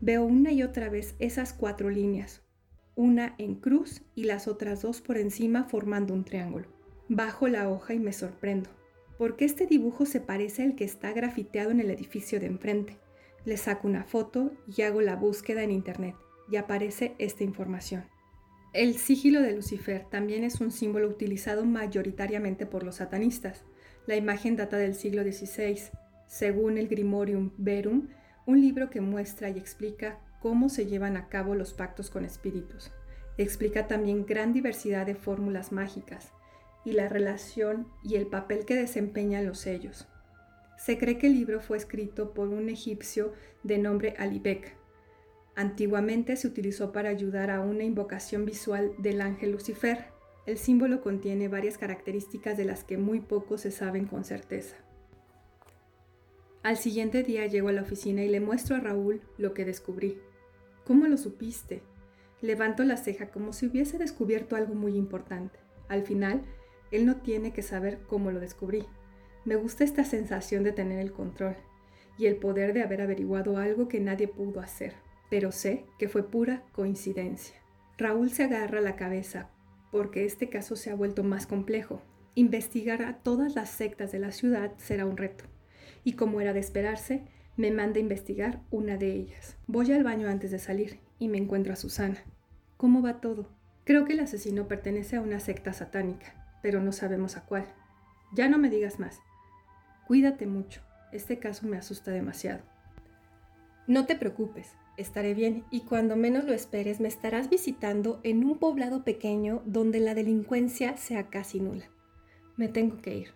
Veo 0.00 0.24
una 0.24 0.52
y 0.52 0.62
otra 0.62 0.88
vez 0.88 1.14
esas 1.18 1.52
cuatro 1.52 1.90
líneas, 1.90 2.42
una 2.94 3.34
en 3.38 3.54
cruz 3.54 4.02
y 4.14 4.24
las 4.24 4.46
otras 4.46 4.82
dos 4.82 5.00
por 5.00 5.18
encima 5.18 5.64
formando 5.64 6.14
un 6.14 6.24
triángulo. 6.24 6.68
Bajo 7.08 7.48
la 7.48 7.68
hoja 7.68 7.94
y 7.94 7.98
me 7.98 8.12
sorprendo, 8.12 8.70
porque 9.20 9.44
este 9.44 9.66
dibujo 9.66 10.06
se 10.06 10.18
parece 10.18 10.62
al 10.62 10.74
que 10.76 10.84
está 10.84 11.12
grafiteado 11.12 11.72
en 11.72 11.80
el 11.80 11.90
edificio 11.90 12.40
de 12.40 12.46
enfrente. 12.46 12.96
Le 13.44 13.58
saco 13.58 13.86
una 13.86 14.04
foto 14.04 14.52
y 14.66 14.80
hago 14.80 15.02
la 15.02 15.14
búsqueda 15.14 15.62
en 15.62 15.72
internet 15.72 16.16
y 16.50 16.56
aparece 16.56 17.16
esta 17.18 17.44
información. 17.44 18.06
El 18.72 18.96
sigilo 18.96 19.42
de 19.42 19.52
Lucifer 19.52 20.06
también 20.10 20.42
es 20.42 20.62
un 20.62 20.70
símbolo 20.70 21.06
utilizado 21.06 21.66
mayoritariamente 21.66 22.64
por 22.64 22.82
los 22.82 22.94
satanistas. 22.94 23.66
La 24.06 24.16
imagen 24.16 24.56
data 24.56 24.78
del 24.78 24.94
siglo 24.94 25.22
XVI, 25.22 25.78
según 26.26 26.78
el 26.78 26.88
Grimorium 26.88 27.50
Verum, 27.58 28.08
un 28.46 28.62
libro 28.62 28.88
que 28.88 29.02
muestra 29.02 29.50
y 29.50 29.58
explica 29.58 30.18
cómo 30.40 30.70
se 30.70 30.86
llevan 30.86 31.18
a 31.18 31.28
cabo 31.28 31.54
los 31.54 31.74
pactos 31.74 32.08
con 32.08 32.24
espíritus. 32.24 32.90
Explica 33.36 33.86
también 33.86 34.24
gran 34.24 34.54
diversidad 34.54 35.04
de 35.04 35.14
fórmulas 35.14 35.72
mágicas 35.72 36.32
y 36.84 36.92
la 36.92 37.08
relación 37.08 37.88
y 38.02 38.16
el 38.16 38.26
papel 38.26 38.64
que 38.64 38.76
desempeñan 38.76 39.46
los 39.46 39.58
sellos. 39.58 40.08
Se 40.78 40.96
cree 40.96 41.18
que 41.18 41.26
el 41.26 41.34
libro 41.34 41.60
fue 41.60 41.76
escrito 41.76 42.32
por 42.32 42.48
un 42.48 42.68
egipcio 42.68 43.34
de 43.62 43.78
nombre 43.78 44.14
Alibek. 44.18 44.76
Antiguamente 45.54 46.36
se 46.36 46.46
utilizó 46.46 46.90
para 46.92 47.10
ayudar 47.10 47.50
a 47.50 47.60
una 47.60 47.84
invocación 47.84 48.46
visual 48.46 48.92
del 48.98 49.20
ángel 49.20 49.52
Lucifer. 49.52 50.06
El 50.46 50.56
símbolo 50.56 51.02
contiene 51.02 51.48
varias 51.48 51.76
características 51.76 52.56
de 52.56 52.64
las 52.64 52.82
que 52.82 52.96
muy 52.96 53.20
poco 53.20 53.58
se 53.58 53.70
saben 53.70 54.06
con 54.06 54.24
certeza. 54.24 54.76
Al 56.62 56.76
siguiente 56.76 57.22
día 57.22 57.46
llego 57.46 57.68
a 57.68 57.72
la 57.72 57.82
oficina 57.82 58.22
y 58.22 58.28
le 58.28 58.40
muestro 58.40 58.76
a 58.76 58.80
Raúl 58.80 59.20
lo 59.38 59.52
que 59.54 59.64
descubrí. 59.64 60.18
¿Cómo 60.84 61.06
lo 61.06 61.16
supiste? 61.16 61.82
Levanto 62.40 62.84
la 62.84 62.96
ceja 62.96 63.30
como 63.30 63.52
si 63.52 63.66
hubiese 63.66 63.98
descubierto 63.98 64.56
algo 64.56 64.74
muy 64.74 64.96
importante. 64.96 65.58
Al 65.88 66.02
final, 66.04 66.42
él 66.90 67.06
no 67.06 67.16
tiene 67.16 67.52
que 67.52 67.62
saber 67.62 68.00
cómo 68.06 68.30
lo 68.30 68.40
descubrí. 68.40 68.84
Me 69.44 69.56
gusta 69.56 69.84
esta 69.84 70.04
sensación 70.04 70.64
de 70.64 70.72
tener 70.72 70.98
el 70.98 71.12
control 71.12 71.56
y 72.18 72.26
el 72.26 72.36
poder 72.36 72.72
de 72.74 72.82
haber 72.82 73.00
averiguado 73.00 73.56
algo 73.56 73.88
que 73.88 74.00
nadie 74.00 74.28
pudo 74.28 74.60
hacer, 74.60 74.94
pero 75.30 75.52
sé 75.52 75.84
que 75.98 76.08
fue 76.08 76.28
pura 76.28 76.62
coincidencia. 76.72 77.56
Raúl 77.96 78.30
se 78.30 78.44
agarra 78.44 78.80
la 78.80 78.96
cabeza 78.96 79.48
porque 79.90 80.24
este 80.24 80.48
caso 80.48 80.76
se 80.76 80.90
ha 80.90 80.94
vuelto 80.94 81.24
más 81.24 81.46
complejo. 81.46 82.02
Investigar 82.34 83.02
a 83.02 83.18
todas 83.18 83.54
las 83.54 83.70
sectas 83.70 84.12
de 84.12 84.20
la 84.20 84.30
ciudad 84.30 84.72
será 84.76 85.06
un 85.06 85.16
reto. 85.16 85.44
Y 86.04 86.12
como 86.14 86.40
era 86.40 86.52
de 86.52 86.60
esperarse, 86.60 87.22
me 87.56 87.70
manda 87.70 87.98
a 87.98 88.00
investigar 88.00 88.62
una 88.70 88.96
de 88.96 89.12
ellas. 89.12 89.56
Voy 89.66 89.92
al 89.92 90.04
baño 90.04 90.28
antes 90.28 90.50
de 90.50 90.58
salir 90.58 91.00
y 91.18 91.28
me 91.28 91.38
encuentro 91.38 91.72
a 91.72 91.76
Susana. 91.76 92.22
¿Cómo 92.76 93.02
va 93.02 93.20
todo? 93.20 93.48
Creo 93.84 94.04
que 94.04 94.12
el 94.12 94.20
asesino 94.20 94.68
pertenece 94.68 95.16
a 95.16 95.20
una 95.20 95.40
secta 95.40 95.72
satánica, 95.72 96.39
pero 96.62 96.80
no 96.80 96.92
sabemos 96.92 97.36
a 97.36 97.44
cuál. 97.44 97.66
Ya 98.32 98.48
no 98.48 98.58
me 98.58 98.70
digas 98.70 98.98
más. 98.98 99.20
Cuídate 100.06 100.46
mucho. 100.46 100.82
Este 101.12 101.38
caso 101.38 101.66
me 101.66 101.76
asusta 101.76 102.10
demasiado. 102.10 102.62
No 103.86 104.06
te 104.06 104.14
preocupes, 104.14 104.74
estaré 104.96 105.34
bien 105.34 105.64
y 105.70 105.80
cuando 105.80 106.14
menos 106.16 106.44
lo 106.44 106.52
esperes 106.52 107.00
me 107.00 107.08
estarás 107.08 107.50
visitando 107.50 108.20
en 108.22 108.44
un 108.44 108.58
poblado 108.58 109.02
pequeño 109.02 109.62
donde 109.64 109.98
la 109.98 110.14
delincuencia 110.14 110.96
sea 110.96 111.28
casi 111.28 111.60
nula. 111.60 111.86
Me 112.56 112.68
tengo 112.68 113.00
que 113.02 113.16
ir. 113.16 113.28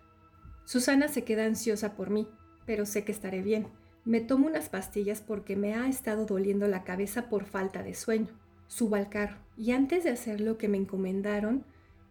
Susana 0.65 1.07
se 1.07 1.23
queda 1.23 1.45
ansiosa 1.45 1.95
por 1.95 2.09
mí, 2.09 2.27
pero 2.65 2.85
sé 2.85 3.03
que 3.03 3.11
estaré 3.11 3.41
bien. 3.41 3.67
Me 4.05 4.21
tomo 4.21 4.47
unas 4.47 4.69
pastillas 4.69 5.19
porque 5.19 5.55
me 5.55 5.73
ha 5.73 5.87
estado 5.87 6.25
doliendo 6.25 6.67
la 6.67 6.83
cabeza 6.83 7.27
por 7.27 7.45
falta 7.45 7.83
de 7.83 7.95
sueño. 7.95 8.29
Subo 8.67 8.95
al 8.95 9.09
carro 9.09 9.37
y 9.57 9.71
antes 9.71 10.03
de 10.03 10.11
hacer 10.11 10.41
lo 10.41 10.57
que 10.57 10.67
me 10.67 10.77
encomendaron, 10.77 11.65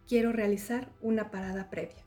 quiero 0.09 0.33
realizar 0.33 0.93
una 1.01 1.31
parada 1.31 1.71
previa. 1.71 2.05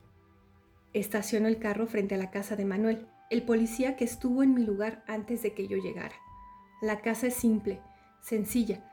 Estaciono 0.92 1.48
el 1.48 1.58
carro 1.58 1.86
frente 1.86 2.14
a 2.14 2.18
la 2.18 2.30
casa 2.30 2.56
de 2.56 2.64
Manuel, 2.64 3.06
el 3.30 3.42
policía 3.42 3.96
que 3.96 4.04
estuvo 4.04 4.42
en 4.42 4.54
mi 4.54 4.64
lugar 4.64 5.04
antes 5.06 5.42
de 5.42 5.52
que 5.52 5.68
yo 5.68 5.76
llegara. 5.76 6.14
La 6.80 7.00
casa 7.00 7.26
es 7.26 7.34
simple, 7.34 7.80
sencilla, 8.20 8.84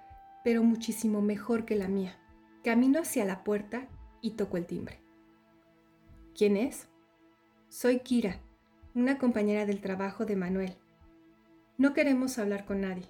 pero 0.44 0.63
muchísimo 0.63 1.22
mejor 1.22 1.65
que 1.65 1.76
la 1.76 1.88
mía. 1.88 2.18
Camino 2.63 3.00
hacia 3.00 3.26
la 3.26 3.44
puerta 3.44 3.88
y 4.22 4.32
toco 4.32 4.58
el 4.58 4.65
timbre. 4.65 5.00
¿Quién 6.36 6.58
es? 6.58 6.88
Soy 7.70 8.00
Kira, 8.00 8.41
una 8.94 9.18
compañera 9.18 9.65
del 9.65 9.82
trabajo 9.82 10.26
de 10.26 10.36
Manuel. 10.36 10.76
No 11.78 11.94
queremos 11.94 12.38
hablar 12.39 12.65
con 12.65 12.82
nadie. 12.82 13.06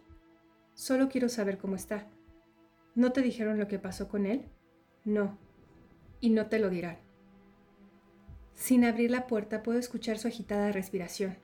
Solo 0.74 1.10
quiero 1.10 1.30
saber 1.30 1.58
cómo 1.58 1.76
está. 1.76 2.08
¿No 2.96 3.12
te 3.12 3.22
dijeron 3.22 3.58
lo 3.60 3.68
que 3.68 3.80
pasó 3.80 4.08
con 4.08 4.26
él? 4.26 4.46
No. 5.04 5.38
Y 6.26 6.32
no 6.32 6.48
te 6.48 6.58
lo 6.58 6.72
dirán. 6.72 6.98
Sin 8.56 8.84
abrir 8.84 9.12
la 9.12 9.28
puerta 9.28 9.62
puedo 9.62 9.78
escuchar 9.78 10.18
su 10.18 10.28
agitada 10.28 10.72
respiración. 10.72 11.38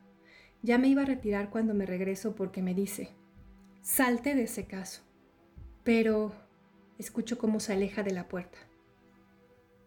Ya 0.64 0.80
me 0.80 0.88
iba 0.88 1.04
a 1.04 1.06
retirar 1.06 1.52
cuando 1.52 1.76
me 1.76 1.86
regreso 1.86 2.34
porque 2.34 2.64
me 2.64 2.74
dice, 2.74 3.10
salte 3.84 4.34
de 4.34 4.42
ese 4.42 4.66
caso. 4.66 5.04
Pero 5.84 6.34
escucho 6.98 7.38
cómo 7.38 7.60
se 7.60 7.74
aleja 7.74 8.02
de 8.02 8.10
la 8.10 8.28
puerta. 8.28 8.58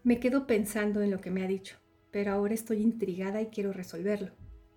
Me 0.04 0.20
quedo 0.20 0.46
pensando 0.46 1.02
en 1.02 1.10
lo 1.10 1.20
que 1.20 1.32
me 1.32 1.42
ha 1.42 1.48
dicho, 1.48 1.76
pero 2.12 2.30
ahora 2.30 2.54
estoy 2.54 2.80
intrigada 2.80 3.42
y 3.42 3.46
quiero 3.46 3.72
resolverlo. 3.72 4.30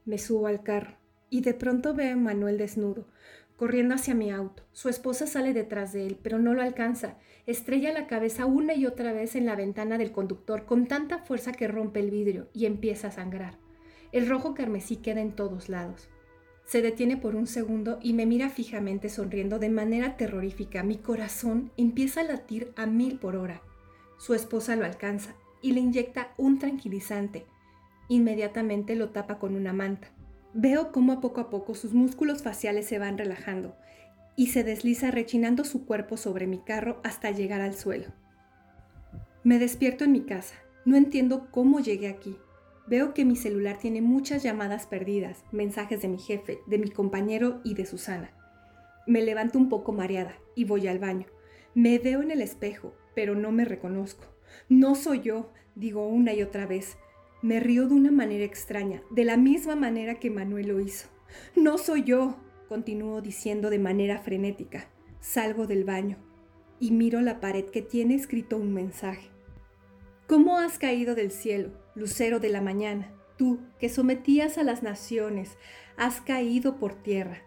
Me 0.04 0.18
subo 0.18 0.48
al 0.48 0.64
carro 0.64 0.98
y 1.30 1.42
de 1.42 1.54
pronto 1.54 1.94
veo 1.94 2.14
a 2.14 2.18
Manuel 2.18 2.58
desnudo, 2.58 3.06
corriendo 3.58 3.96
hacia 3.96 4.16
mi 4.16 4.32
auto. 4.32 4.64
Su 4.72 4.88
esposa 4.88 5.28
sale 5.28 5.52
detrás 5.52 5.92
de 5.92 6.06
él, 6.08 6.18
pero 6.22 6.40
no 6.40 6.54
lo 6.54 6.62
alcanza. 6.62 7.18
Estrella 7.48 7.92
la 7.92 8.08
cabeza 8.08 8.46
una 8.46 8.76
y 8.76 8.86
otra 8.86 9.12
vez 9.12 9.36
en 9.36 9.46
la 9.46 9.56
ventana 9.56 9.98
del 9.98 10.12
conductor 10.12 10.66
con 10.66 10.88
tanta 10.88 11.18
fuerza 11.18 11.52
que 11.52 11.68
rompe 11.68 12.00
el 12.00 12.12
vidrio 12.12 12.48
y 12.54 12.66
empieza 12.66 13.08
a 13.08 13.12
sangrar. 13.12 13.58
El 14.12 14.30
rojo 14.30 14.54
carmesí 14.54 14.98
queda 14.98 15.22
en 15.22 15.34
todos 15.34 15.68
lados. 15.68 16.08
Se 16.66 16.82
detiene 16.82 17.18
por 17.18 17.36
un 17.36 17.48
segundo 17.48 17.98
y 18.02 18.14
me 18.14 18.26
mira 18.26 18.50
fijamente 18.50 19.10
sonriendo 19.10 19.58
de 19.58 19.70
manera 19.70 20.18
terrorífica. 20.18 20.84
Mi 20.84 20.98
corazón 20.98 21.72
empieza 21.78 22.22
a 22.22 22.26
latir 22.26 22.74
a 22.76 22.86
mil 22.86 23.18
por 23.18 23.36
hora. 23.36 23.62
Su 24.18 24.34
esposa 24.34 24.76
lo 24.76 24.86
alcanza 24.86 25.36
y 25.62 25.72
le 25.72 25.80
inyecta 25.80 26.34
un 26.38 26.60
tranquilizante. 26.60 27.46
Inmediatamente 28.10 28.96
lo 28.96 29.10
tapa 29.10 29.40
con 29.40 29.56
una 29.56 29.74
manta. 29.74 30.10
Veo 30.60 30.92
cómo 30.92 31.22
poco 31.22 31.40
a 31.40 31.52
poco 31.52 31.76
sus 31.76 31.94
músculos 31.94 32.42
faciales 32.42 32.88
se 32.88 32.98
van 32.98 33.20
relajando 33.20 33.76
y 34.36 34.48
se 34.48 34.64
desliza 34.64 35.12
rechinando 35.12 35.64
su 35.64 35.86
cuerpo 35.86 36.18
sobre 36.18 36.48
mi 36.48 36.58
carro 36.58 37.00
hasta 37.04 37.30
llegar 37.30 37.62
al 37.62 37.76
suelo. 37.76 38.08
Me 39.44 39.60
despierto 39.60 40.04
en 40.04 40.14
mi 40.14 40.22
casa. 40.22 40.56
No 40.84 40.96
entiendo 40.96 41.52
cómo 41.52 41.80
llegué 41.80 42.08
aquí. 42.08 42.40
Veo 42.88 43.14
que 43.14 43.24
mi 43.24 43.36
celular 43.36 43.78
tiene 43.78 44.02
muchas 44.02 44.42
llamadas 44.42 44.88
perdidas, 44.88 45.44
mensajes 45.52 46.02
de 46.02 46.08
mi 46.08 46.18
jefe, 46.18 46.58
de 46.66 46.80
mi 46.80 46.90
compañero 46.90 47.62
y 47.64 47.76
de 47.76 47.86
Susana. 47.86 48.32
Me 49.06 49.22
levanto 49.22 49.60
un 49.60 49.70
poco 49.70 49.92
mareada 49.92 50.40
y 50.56 50.66
voy 50.66 50.88
al 50.88 50.98
baño. 50.98 51.28
Me 51.76 52.00
veo 52.00 52.24
en 52.24 52.32
el 52.32 52.42
espejo, 52.42 52.96
pero 53.14 53.36
no 53.36 53.52
me 53.52 53.64
reconozco. 53.64 54.26
No 54.70 54.96
soy 54.96 55.22
yo, 55.22 55.54
digo 55.76 56.08
una 56.08 56.34
y 56.34 56.42
otra 56.42 56.66
vez. 56.66 56.98
Me 57.44 57.60
río 57.60 57.88
de 57.88 57.94
una 57.94 58.12
manera 58.12 58.44
extraña, 58.44 59.04
de 59.12 59.24
la 59.24 59.38
misma 59.38 59.76
manera 59.76 60.16
que 60.16 60.32
Manuel 60.32 60.70
lo 60.70 60.80
hizo. 60.80 61.08
No 61.56 61.78
soy 61.78 62.04
yo, 62.04 62.38
continúo 62.68 63.22
diciendo 63.22 63.70
de 63.70 63.78
manera 63.78 64.18
frenética. 64.18 64.90
Salgo 65.20 65.68
del 65.68 65.84
baño 65.84 66.18
y 66.80 66.92
miro 66.92 67.22
la 67.22 67.40
pared 67.40 67.66
que 67.66 67.82
tiene 67.82 68.16
escrito 68.16 68.58
un 68.58 68.74
mensaje. 68.74 69.30
¿Cómo 70.28 70.58
has 70.58 70.80
caído 70.80 71.16
del 71.16 71.32
cielo, 71.32 71.72
lucero 71.96 72.40
de 72.40 72.50
la 72.50 72.62
mañana? 72.62 73.14
Tú, 73.38 73.60
que 73.80 73.90
sometías 73.90 74.58
a 74.58 74.64
las 74.64 74.82
naciones, 74.82 75.58
has 75.96 76.22
caído 76.22 76.78
por 76.78 76.96
tierra. 76.96 77.44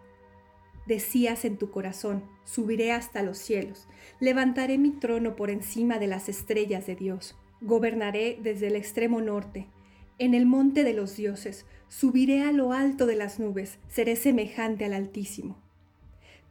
Decías 0.87 1.45
en 1.45 1.57
tu 1.57 1.69
corazón, 1.69 2.23
subiré 2.43 2.91
hasta 2.91 3.23
los 3.23 3.37
cielos, 3.37 3.87
levantaré 4.19 4.77
mi 4.77 4.91
trono 4.91 5.35
por 5.35 5.49
encima 5.49 5.99
de 5.99 6.07
las 6.07 6.27
estrellas 6.27 6.87
de 6.87 6.95
Dios, 6.95 7.37
gobernaré 7.61 8.39
desde 8.41 8.67
el 8.67 8.75
extremo 8.75 9.21
norte, 9.21 9.67
en 10.17 10.33
el 10.33 10.45
monte 10.45 10.83
de 10.83 10.93
los 10.93 11.15
dioses, 11.15 11.65
subiré 11.87 12.43
a 12.43 12.51
lo 12.51 12.73
alto 12.73 13.05
de 13.05 13.15
las 13.15 13.39
nubes, 13.39 13.79
seré 13.89 14.15
semejante 14.15 14.85
al 14.85 14.93
Altísimo. 14.93 15.57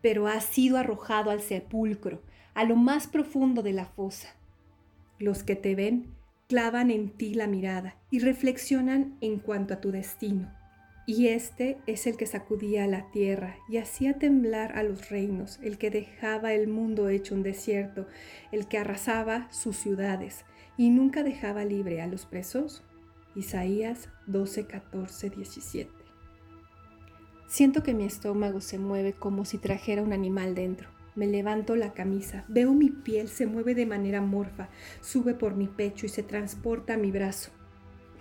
Pero 0.02 0.26
has 0.26 0.44
sido 0.44 0.76
arrojado 0.76 1.30
al 1.30 1.40
sepulcro, 1.40 2.22
a 2.54 2.64
lo 2.64 2.76
más 2.76 3.06
profundo 3.06 3.62
de 3.62 3.72
la 3.72 3.86
fosa. 3.86 4.36
Los 5.18 5.42
que 5.42 5.56
te 5.56 5.74
ven 5.74 6.14
clavan 6.48 6.90
en 6.90 7.10
ti 7.10 7.34
la 7.34 7.46
mirada 7.46 7.96
y 8.10 8.18
reflexionan 8.18 9.16
en 9.20 9.38
cuanto 9.38 9.74
a 9.74 9.80
tu 9.80 9.92
destino. 9.92 10.52
Y 11.06 11.28
este 11.28 11.78
es 11.86 12.06
el 12.06 12.16
que 12.16 12.26
sacudía 12.26 12.86
la 12.86 13.10
tierra 13.10 13.56
y 13.68 13.78
hacía 13.78 14.14
temblar 14.14 14.76
a 14.76 14.82
los 14.82 15.10
reinos, 15.10 15.58
el 15.62 15.78
que 15.78 15.90
dejaba 15.90 16.52
el 16.52 16.68
mundo 16.68 17.08
hecho 17.08 17.34
un 17.34 17.42
desierto, 17.42 18.06
el 18.52 18.68
que 18.68 18.78
arrasaba 18.78 19.50
sus 19.50 19.76
ciudades 19.76 20.44
y 20.76 20.90
nunca 20.90 21.22
dejaba 21.22 21.64
libre 21.64 22.00
a 22.00 22.06
los 22.06 22.26
presos 22.26 22.84
Isaías 23.36 24.08
12, 24.26 24.66
14, 24.66 25.30
17. 25.30 25.90
Siento 27.46 27.82
que 27.82 27.94
mi 27.94 28.04
estómago 28.04 28.60
se 28.60 28.78
mueve 28.78 29.12
como 29.12 29.44
si 29.44 29.58
trajera 29.58 30.02
un 30.02 30.12
animal 30.12 30.54
dentro. 30.54 30.88
Me 31.14 31.26
levanto 31.26 31.76
la 31.76 31.92
camisa, 31.92 32.44
veo 32.48 32.72
mi 32.72 32.90
piel 32.90 33.28
se 33.28 33.46
mueve 33.46 33.74
de 33.74 33.86
manera 33.86 34.20
morfa, 34.20 34.68
sube 35.00 35.34
por 35.34 35.54
mi 35.54 35.66
pecho 35.66 36.06
y 36.06 36.08
se 36.08 36.22
transporta 36.22 36.94
a 36.94 36.96
mi 36.96 37.10
brazo. 37.10 37.50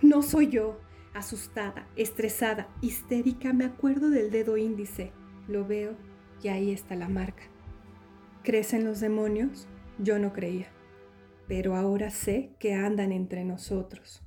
No 0.02 0.22
soy 0.22 0.48
yo. 0.48 0.80
Asustada, 1.12 1.88
estresada, 1.96 2.68
histérica, 2.80 3.52
me 3.52 3.64
acuerdo 3.64 4.10
del 4.10 4.30
dedo 4.30 4.56
índice. 4.56 5.10
Lo 5.48 5.66
veo 5.66 5.96
y 6.40 6.48
ahí 6.48 6.70
está 6.70 6.94
la 6.94 7.08
marca. 7.08 7.42
¿Crecen 8.44 8.84
los 8.84 9.00
demonios? 9.00 9.66
Yo 9.98 10.20
no 10.20 10.32
creía, 10.32 10.68
pero 11.48 11.74
ahora 11.74 12.10
sé 12.10 12.52
que 12.60 12.74
andan 12.74 13.10
entre 13.10 13.44
nosotros. 13.44 14.22